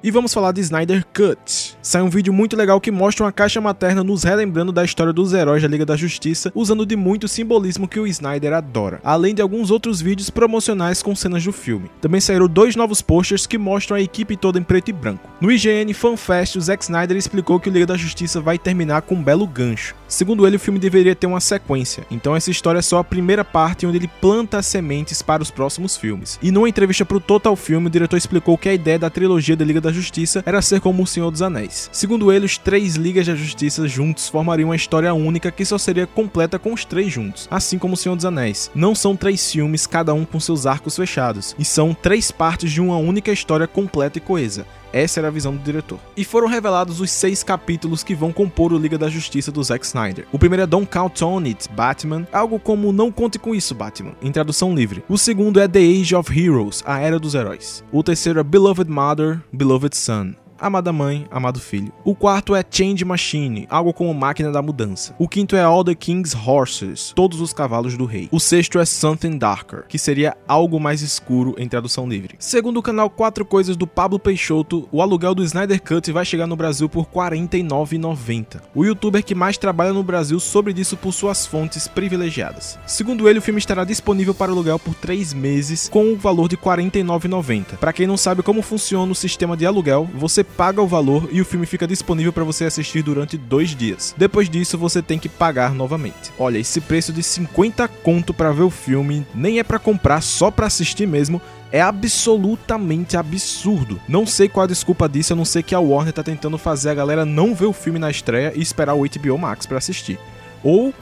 E 0.06 0.10
vamos 0.12 0.32
falar 0.32 0.52
de 0.52 0.60
Snyder 0.60 1.04
Cut. 1.12 1.76
Sai 1.82 2.00
um 2.00 2.08
vídeo 2.08 2.32
muito 2.32 2.56
legal 2.56 2.80
que 2.80 2.92
mostra 2.92 3.24
uma 3.24 3.32
caixa 3.32 3.60
materna 3.60 4.04
nos 4.04 4.22
relembrando 4.22 4.70
da 4.70 4.84
história 4.84 5.12
dos 5.12 5.32
heróis 5.32 5.62
da 5.62 5.68
Liga 5.68 5.84
da 5.84 5.96
Justiça, 5.96 6.52
usando 6.54 6.86
de 6.86 6.94
muito 6.94 7.26
simbolismo 7.26 7.88
que 7.88 7.98
o 7.98 8.06
Snyder 8.06 8.52
adora, 8.52 9.00
além 9.02 9.34
de 9.34 9.42
alguns 9.42 9.68
outros 9.68 10.00
vídeos 10.00 10.30
promocionais 10.30 11.02
com 11.02 11.16
cenas 11.16 11.42
do 11.42 11.52
filme. 11.52 11.90
Também 12.00 12.20
saíram 12.20 12.46
dois 12.46 12.76
novos 12.76 13.02
posters 13.02 13.48
que 13.48 13.58
mostram 13.58 13.96
a 13.96 14.00
equipe 14.00 14.36
toda 14.36 14.60
em 14.60 14.62
preto 14.62 14.90
e 14.90 14.92
branco. 14.92 15.28
No 15.40 15.50
IGN 15.50 15.92
FanFest, 15.92 16.54
o 16.54 16.60
Zack 16.60 16.84
Snyder 16.84 17.16
explicou 17.16 17.58
que 17.58 17.68
o 17.68 17.72
Liga 17.72 17.86
da 17.86 17.96
Justiça 17.96 18.40
vai 18.40 18.58
terminar 18.58 19.02
com 19.02 19.16
um 19.16 19.22
belo 19.24 19.44
gancho. 19.44 19.94
Segundo 20.08 20.46
ele, 20.46 20.56
o 20.56 20.60
filme 20.60 20.78
deveria 20.78 21.14
ter 21.14 21.26
uma 21.26 21.40
sequência, 21.40 22.06
então 22.10 22.36
essa 22.36 22.50
história 22.50 22.78
é 22.78 22.82
só 22.82 22.98
a 22.98 23.04
primeira 23.04 23.44
parte 23.44 23.86
onde 23.86 23.98
ele 23.98 24.10
planta 24.20 24.58
as 24.58 24.66
sementes 24.66 25.22
para 25.22 25.42
os 25.42 25.50
próximos 25.50 25.96
filmes. 25.96 26.38
E 26.42 26.50
numa 26.50 26.68
entrevista 26.68 27.04
para 27.04 27.16
o 27.16 27.20
Total 27.20 27.56
Film, 27.56 27.86
o 27.86 27.90
diretor 27.90 28.16
explicou 28.16 28.56
que 28.56 28.68
a 28.68 28.74
ideia 28.74 28.98
da 28.98 29.10
trilogia 29.10 29.56
da 29.56 29.64
Liga 29.64 29.80
da 29.80 29.92
Justiça 29.92 30.42
era 30.46 30.62
ser 30.62 30.80
como 30.80 31.02
o 31.02 31.06
Senhor 31.06 31.30
dos 31.30 31.42
Anéis. 31.42 31.90
Segundo 31.92 32.30
ele, 32.32 32.46
os 32.46 32.56
três 32.56 32.94
Ligas 32.96 33.26
da 33.26 33.34
Justiça 33.34 33.86
juntos 33.88 34.28
formariam 34.28 34.68
uma 34.68 34.76
história 34.76 35.12
única 35.12 35.50
que 35.50 35.64
só 35.64 35.78
seria 35.78 36.06
completa 36.06 36.58
com 36.58 36.72
os 36.72 36.84
três 36.84 37.12
juntos, 37.12 37.48
assim 37.50 37.78
como 37.78 37.94
o 37.94 37.96
Senhor 37.96 38.16
dos 38.16 38.24
Anéis. 38.24 38.70
Não 38.74 38.94
são 38.94 39.16
três 39.16 39.50
filmes, 39.50 39.86
cada 39.86 40.14
um 40.14 40.24
com 40.24 40.38
seus 40.38 40.66
arcos 40.66 40.96
fechados, 40.96 41.54
e 41.58 41.64
são 41.64 41.92
três 41.94 42.30
partes 42.30 42.70
de 42.70 42.80
uma 42.80 42.96
única 42.96 43.32
história 43.32 43.66
completa 43.66 44.18
e 44.18 44.20
coesa. 44.20 44.66
Essa 44.92 45.20
era 45.20 45.28
a 45.28 45.30
visão 45.30 45.54
do 45.54 45.62
diretor. 45.62 45.98
E 46.16 46.24
foram 46.24 46.48
revelados 46.48 47.00
os 47.00 47.10
seis 47.10 47.42
capítulos 47.42 48.02
que 48.02 48.14
vão 48.14 48.32
compor 48.32 48.72
o 48.72 48.78
Liga 48.78 48.98
da 48.98 49.08
Justiça 49.08 49.52
do 49.52 49.62
Zack 49.62 49.84
Snyder. 49.84 50.26
O 50.32 50.38
primeiro 50.38 50.62
é 50.62 50.66
Don't 50.66 50.86
Count 50.86 51.24
on 51.24 51.44
It, 51.44 51.68
Batman, 51.72 52.26
algo 52.32 52.58
como 52.58 52.92
Não 52.92 53.10
Conte 53.10 53.38
com 53.38 53.54
Isso, 53.54 53.74
Batman, 53.74 54.14
em 54.22 54.32
tradução 54.32 54.74
livre. 54.74 55.04
O 55.08 55.18
segundo 55.18 55.60
é 55.60 55.68
The 55.68 55.80
Age 55.80 56.14
of 56.14 56.38
Heroes, 56.38 56.82
A 56.86 56.98
Era 56.98 57.18
dos 57.18 57.34
Heróis. 57.34 57.84
O 57.92 58.02
terceiro 58.02 58.40
é 58.40 58.42
Beloved 58.42 58.90
Mother, 58.90 59.40
Beloved 59.52 59.96
Son. 59.96 60.34
Amada 60.58 60.92
Mãe, 60.92 61.26
Amado 61.30 61.60
Filho. 61.60 61.92
O 62.04 62.14
quarto 62.14 62.54
é 62.54 62.64
Change 62.68 63.04
Machine, 63.04 63.66
algo 63.68 63.92
como 63.92 64.14
máquina 64.14 64.50
da 64.50 64.62
mudança. 64.62 65.14
O 65.18 65.28
quinto 65.28 65.54
é 65.54 65.62
All 65.62 65.84
the 65.84 65.94
King's 65.94 66.34
Horses, 66.34 67.12
todos 67.14 67.40
os 67.40 67.52
cavalos 67.52 67.96
do 67.96 68.04
rei. 68.04 68.28
O 68.32 68.40
sexto 68.40 68.78
é 68.78 68.84
Something 68.84 69.38
Darker, 69.38 69.84
que 69.88 69.98
seria 69.98 70.36
algo 70.48 70.80
mais 70.80 71.02
escuro 71.02 71.54
em 71.58 71.68
tradução 71.68 72.08
livre. 72.08 72.36
Segundo 72.38 72.78
o 72.78 72.82
canal 72.82 73.10
Quatro 73.10 73.44
Coisas 73.44 73.76
do 73.76 73.86
Pablo 73.86 74.18
Peixoto, 74.18 74.88
o 74.90 75.02
aluguel 75.02 75.34
do 75.34 75.44
Snyder 75.44 75.82
Cut 75.82 76.10
vai 76.10 76.24
chegar 76.24 76.46
no 76.46 76.56
Brasil 76.56 76.88
por 76.88 77.04
R$ 77.04 77.10
49,90. 77.14 78.60
O 78.74 78.84
youtuber 78.84 79.22
que 79.22 79.34
mais 79.34 79.58
trabalha 79.58 79.92
no 79.92 80.02
Brasil 80.02 80.40
sobre 80.40 80.72
disso 80.72 80.96
por 80.96 81.12
suas 81.12 81.46
fontes 81.46 81.86
privilegiadas. 81.86 82.78
Segundo 82.86 83.28
ele, 83.28 83.38
o 83.40 83.42
filme 83.42 83.58
estará 83.58 83.84
disponível 83.84 84.34
para 84.34 84.52
aluguel 84.52 84.78
por 84.78 84.94
3 84.94 85.34
meses 85.34 85.88
com 85.88 86.12
o 86.12 86.16
valor 86.16 86.48
de 86.48 86.56
R$ 86.56 86.62
49,90. 86.62 87.76
Para 87.76 87.92
quem 87.92 88.06
não 88.06 88.16
sabe 88.16 88.42
como 88.42 88.62
funciona 88.62 89.12
o 89.12 89.14
sistema 89.14 89.56
de 89.56 89.66
aluguel, 89.66 90.08
você 90.14 90.45
paga 90.56 90.80
o 90.80 90.86
valor 90.86 91.28
e 91.30 91.40
o 91.40 91.44
filme 91.44 91.66
fica 91.66 91.86
disponível 91.86 92.32
para 92.32 92.44
você 92.44 92.64
assistir 92.64 93.02
durante 93.02 93.36
dois 93.36 93.74
dias. 93.74 94.14
Depois 94.16 94.48
disso, 94.48 94.78
você 94.78 95.02
tem 95.02 95.18
que 95.18 95.28
pagar 95.28 95.74
novamente. 95.74 96.32
Olha, 96.38 96.58
esse 96.58 96.80
preço 96.80 97.12
de 97.12 97.22
50 97.22 97.86
conto 97.88 98.32
para 98.32 98.52
ver 98.52 98.62
o 98.62 98.70
filme 98.70 99.26
nem 99.34 99.58
é 99.58 99.62
para 99.62 99.78
comprar, 99.78 100.20
só 100.20 100.50
para 100.50 100.66
assistir 100.66 101.06
mesmo. 101.06 101.40
É 101.70 101.80
absolutamente 101.80 103.16
absurdo. 103.16 104.00
Não 104.08 104.24
sei 104.24 104.48
qual 104.48 104.64
a 104.64 104.68
desculpa 104.68 105.08
disso, 105.08 105.32
a 105.32 105.36
não 105.36 105.44
sei 105.44 105.62
que 105.62 105.74
a 105.74 105.80
Warner 105.80 106.12
tá 106.12 106.22
tentando 106.22 106.56
fazer 106.56 106.90
a 106.90 106.94
galera 106.94 107.24
não 107.24 107.54
ver 107.54 107.66
o 107.66 107.72
filme 107.72 107.98
na 107.98 108.10
estreia 108.10 108.52
e 108.54 108.62
esperar 108.62 108.94
o 108.94 109.02
HBO 109.02 109.38
Max 109.38 109.66
para 109.66 109.78
assistir. 109.78 110.18
Ou 110.62 110.94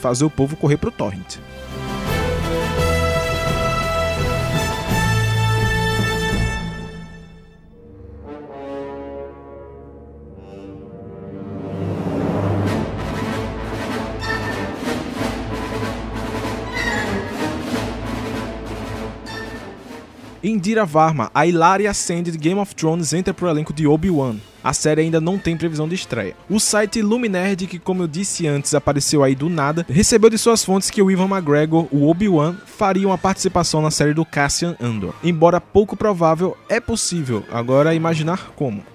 fazer 0.00 0.24
o 0.24 0.30
povo 0.30 0.56
correr 0.56 0.78
pro 0.78 0.90
torrent. 0.90 1.36
Indira 20.52 20.84
Varma, 20.84 21.30
a 21.34 21.46
Hilaria 21.46 21.94
Sand 21.94 22.24
de 22.24 22.36
Game 22.36 22.60
of 22.60 22.74
Thrones 22.74 23.14
entra 23.14 23.32
pro 23.32 23.48
elenco 23.48 23.72
de 23.72 23.86
Obi-Wan. 23.86 24.36
A 24.62 24.72
série 24.72 25.00
ainda 25.00 25.20
não 25.20 25.38
tem 25.38 25.56
previsão 25.56 25.88
de 25.88 25.94
estreia. 25.94 26.36
O 26.48 26.60
site 26.60 27.02
Luminerd, 27.02 27.66
que 27.66 27.78
como 27.78 28.02
eu 28.02 28.06
disse 28.06 28.46
antes, 28.46 28.74
apareceu 28.74 29.24
aí 29.24 29.34
do 29.34 29.48
nada, 29.48 29.84
recebeu 29.88 30.30
de 30.30 30.38
suas 30.38 30.64
fontes 30.64 30.90
que 30.90 31.02
o 31.02 31.10
Ivan 31.10 31.28
McGregor, 31.28 31.88
o 31.90 32.08
Obi-Wan, 32.08 32.54
faria 32.66 33.08
uma 33.08 33.18
participação 33.18 33.82
na 33.82 33.90
série 33.90 34.14
do 34.14 34.24
Cassian 34.24 34.76
Andor. 34.80 35.14
Embora 35.24 35.60
pouco 35.60 35.96
provável, 35.96 36.56
é 36.68 36.78
possível. 36.78 37.42
Agora 37.50 37.94
imaginar 37.94 38.52
como. 38.54 38.91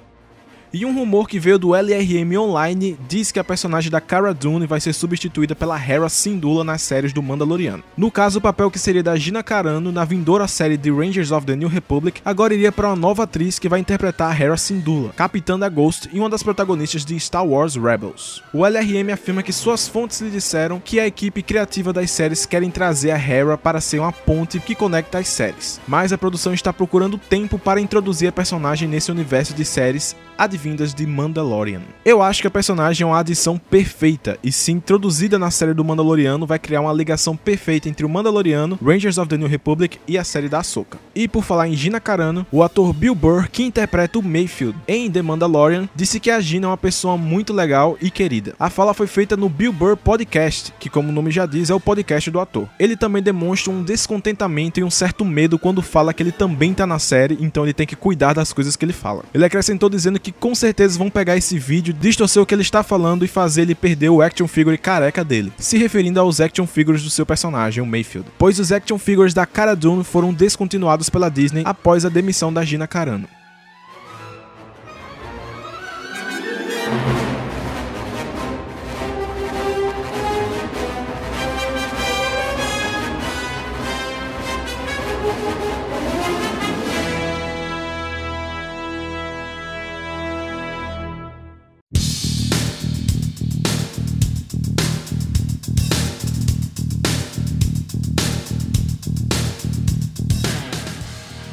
E 0.73 0.86
um 0.86 0.93
rumor 0.93 1.30
que 1.30 1.39
veio 1.39 1.58
do 1.58 1.73
LRM 1.73 2.38
Online 2.38 2.97
diz 3.08 3.32
que 3.32 3.39
a 3.39 3.43
personagem 3.43 3.89
da 3.89 4.01
Cara 4.01 4.34
Dune 4.34 4.67
vai 4.67 4.82
ser 4.82 4.91
substituída 4.91 5.56
pela 5.56 5.82
Hera 5.82 6.10
Syndulla 6.10 6.62
nas 6.62 6.82
séries 6.82 7.13
do 7.13 7.23
Mandaloriano. 7.23 7.84
No 7.95 8.12
caso, 8.12 8.39
o 8.39 8.41
papel 8.41 8.69
que 8.69 8.77
seria 8.77 9.01
da 9.01 9.15
Gina 9.15 9.41
Carano 9.41 9.93
na 9.93 10.03
vindoura 10.03 10.45
série 10.45 10.77
The 10.77 10.89
Rangers 10.89 11.32
of 11.32 11.45
the 11.45 11.56
New 11.56 11.69
Republic 11.69 12.21
agora 12.23 12.53
iria 12.53 12.71
para 12.71 12.89
uma 12.89 12.97
nova 12.97 13.23
atriz 13.23 13.58
que 13.58 13.69
vai 13.69 13.80
interpretar 13.80 14.30
a 14.30 14.38
Hera 14.38 14.58
Syndulla, 14.58 15.13
capitã 15.15 15.58
da 15.58 15.69
Ghost 15.69 16.10
e 16.12 16.19
uma 16.19 16.30
das 16.30 16.43
protagonistas 16.43 17.06
de 17.06 17.17
Star 17.17 17.47
Wars 17.47 17.75
Rebels. 17.75 18.43
O 18.53 18.65
LRM 18.65 19.13
afirma 19.13 19.43
que 19.43 19.53
suas 19.53 19.88
fontes 19.88 20.19
lhe 20.19 20.30
disseram 20.30 20.82
que 20.82 20.99
a 20.99 21.08
equipe 21.08 21.41
criativa 21.41 21.93
das 21.93 22.12
séries 22.12 22.45
querem 22.45 22.69
trazer 22.69 23.12
a 23.12 23.17
Hera 23.17 23.58
para 23.58 23.80
ser 23.80 23.99
uma 23.99 24.12
ponte 24.12 24.60
que 24.60 24.75
conecta 24.75 25.19
as 25.19 25.30
séries, 25.30 25.80
mas 25.88 26.12
a 26.12 26.17
produção 26.17 26.53
está 26.53 26.73
procurando 26.73 27.17
tempo 27.17 27.58
para 27.58 27.80
introduzir 27.80 28.27
a 28.27 28.34
personagem 28.34 28.88
nesse 28.89 29.10
universo 29.10 29.53
de 29.53 29.63
séries 29.63 30.13
advindas 30.38 30.93
de 30.93 31.06
Mandalorian. 31.06 31.82
Eu 32.06 32.21
acho 32.21 32.41
que 32.41 32.47
a 32.47 32.52
personagem 32.52 33.04
é 33.04 33.08
uma 33.08 33.19
adição 33.19 33.58
perfeita 33.58 34.38
e 34.43 34.52
se 34.52 34.71
introduzida 34.71 35.39
na 35.39 35.52
série 35.52 35.73
do 35.73 35.84
Mandaloriano 35.84 36.45
vai 36.45 36.60
criar 36.60 36.82
uma 36.82 36.93
ligação 36.93 37.36
perfeita 37.36 37.89
entre 37.89 38.06
o 38.06 38.10
Mandaloriano, 38.10 38.78
Rangers 38.84 39.17
of 39.17 39.28
the 39.30 39.38
New 39.38 39.47
Republic 39.47 40.00
e 40.08 40.17
a 40.17 40.23
série 40.23 40.50
da 40.50 40.60
Ahsoka. 40.60 40.97
E 41.15 41.28
por 41.28 41.43
falar 41.43 41.67
em 41.67 41.73
Gina 41.73 42.00
Carano, 42.00 42.45
o 42.52 42.63
ator 42.63 42.93
Bill 42.93 43.15
Burr, 43.15 43.50
que 43.52 43.63
interpreta 43.63 44.19
o 44.19 44.23
Mayfield 44.23 44.78
em 44.88 45.10
The 45.10 45.21
Mandalorian, 45.21 45.89
disse 45.95 46.19
que 46.19 46.32
a 46.32 46.39
Gina 46.39 46.67
é 46.67 46.69
uma 46.69 46.78
pessoa 46.78 47.17
muito 47.17 47.54
legal 47.54 47.97
e 48.02 48.12
querida. 48.12 48.56
A 48.60 48.69
fala 48.69 48.93
foi 48.93 49.08
feita 49.08 49.36
no 49.36 49.50
Bill 49.50 49.73
Burr 49.73 49.97
Podcast, 49.97 50.73
que 50.80 50.89
como 50.89 51.10
o 51.10 51.12
nome 51.12 51.32
já 51.32 51.45
diz 51.45 51.69
é 51.69 51.73
o 51.73 51.80
podcast 51.80 52.30
do 52.30 52.39
ator. 52.39 52.67
Ele 52.80 52.95
também 52.95 53.21
demonstra 53.21 53.71
um 53.71 53.84
descontentamento 53.84 54.80
e 54.80 54.84
um 54.84 54.91
certo 54.91 55.26
medo 55.26 55.58
quando 55.58 55.82
fala 55.82 56.13
que 56.13 56.23
ele 56.23 56.32
também 56.32 56.73
tá 56.73 56.86
na 56.86 57.00
série, 57.00 57.38
então 57.39 57.63
ele 57.63 57.73
tem 57.73 57.88
que 57.88 57.95
cuidar 57.95 58.34
das 58.34 58.54
coisas 58.54 58.76
que 58.76 58.86
ele 58.86 58.93
fala. 58.93 59.23
Ele 59.34 59.45
acrescentou 59.45 59.89
dizendo 59.89 60.19
que 60.19 60.27
que 60.28 60.32
com 60.34 60.54
certeza 60.54 60.98
vão 60.98 61.10
pegar 61.10 61.38
esse 61.38 61.58
vídeo, 61.58 61.94
distorcer 61.94 62.42
o 62.42 62.46
que 62.46 62.54
ele 62.54 62.62
está 62.62 62.84
falando 62.84 63.24
e 63.24 63.30
fazer 63.30 63.62
ele 63.62 63.74
perder 63.74 64.10
o 64.10 64.22
action 64.22 64.46
figure 64.46 64.78
careca 64.78 65.24
dele, 65.24 65.54
se 65.58 65.78
referindo 65.78 66.20
aos 66.20 66.42
action 66.42 66.68
figures 66.68 67.02
do 67.02 67.10
seu 67.10 67.26
personagem, 67.26 67.82
o 67.82 67.86
Mayfield. 67.86 68.28
Pois 68.38 68.60
os 68.60 68.74
action 68.74 68.98
figures 68.98 69.34
da 69.34 69.46
Cara 69.46 69.74
Dune 69.74 70.04
foram 70.04 70.34
descontinuados 70.34 71.10
pela 71.10 71.30
Disney 71.30 71.63
após 71.66 72.04
a 72.04 72.10
demissão 72.10 72.52
da 72.52 72.66
Gina 72.66 72.88
Carano. 72.88 73.37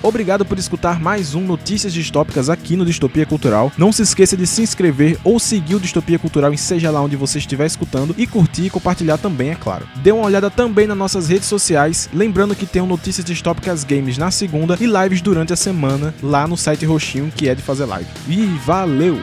Obrigado 0.05 0.45
por 0.45 0.59
escutar 0.59 1.01
mais 1.01 1.35
um 1.35 1.40
Notícias 1.40 1.90
Distópicas 1.90 2.51
aqui 2.51 2.77
no 2.77 2.85
Distopia 2.85 3.25
Cultural. 3.25 3.73
Não 3.79 3.90
se 3.90 4.03
esqueça 4.03 4.37
de 4.37 4.47
se 4.47 4.61
inscrever 4.61 5.19
ou 5.25 5.40
seguir 5.40 5.77
o 5.77 5.81
Distopia 5.81 6.19
Cultural 6.19 6.53
em 6.53 6.59
seja 6.59 6.90
lá 6.90 7.01
onde 7.01 7.17
você 7.17 7.38
estiver 7.38 7.64
escutando 7.64 8.14
e 8.19 8.27
curtir 8.27 8.67
e 8.67 8.71
compartilhar 8.71 9.17
também, 9.17 9.53
é 9.53 9.55
claro. 9.55 9.88
Dê 10.03 10.12
uma 10.12 10.27
olhada 10.27 10.51
também 10.51 10.87
nas 10.87 10.99
nossas 10.99 11.31
redes 11.31 11.49
sociais, 11.49 12.11
lembrando 12.12 12.55
que 12.55 12.67
tem 12.67 12.83
um 12.83 12.87
Notícias 12.87 13.25
Distópicas 13.25 13.83
Games 13.83 14.19
na 14.19 14.31
segunda 14.31 14.77
e 14.79 14.85
lives 14.85 15.23
durante 15.23 15.55
a 15.55 15.57
semana 15.57 16.14
lá 16.23 16.47
no 16.47 16.55
site 16.55 16.85
Roxinho, 16.85 17.33
que 17.35 17.49
é 17.49 17.55
de 17.55 17.62
fazer 17.62 17.87
live. 17.87 18.11
E 18.29 18.45
valeu! 18.67 19.23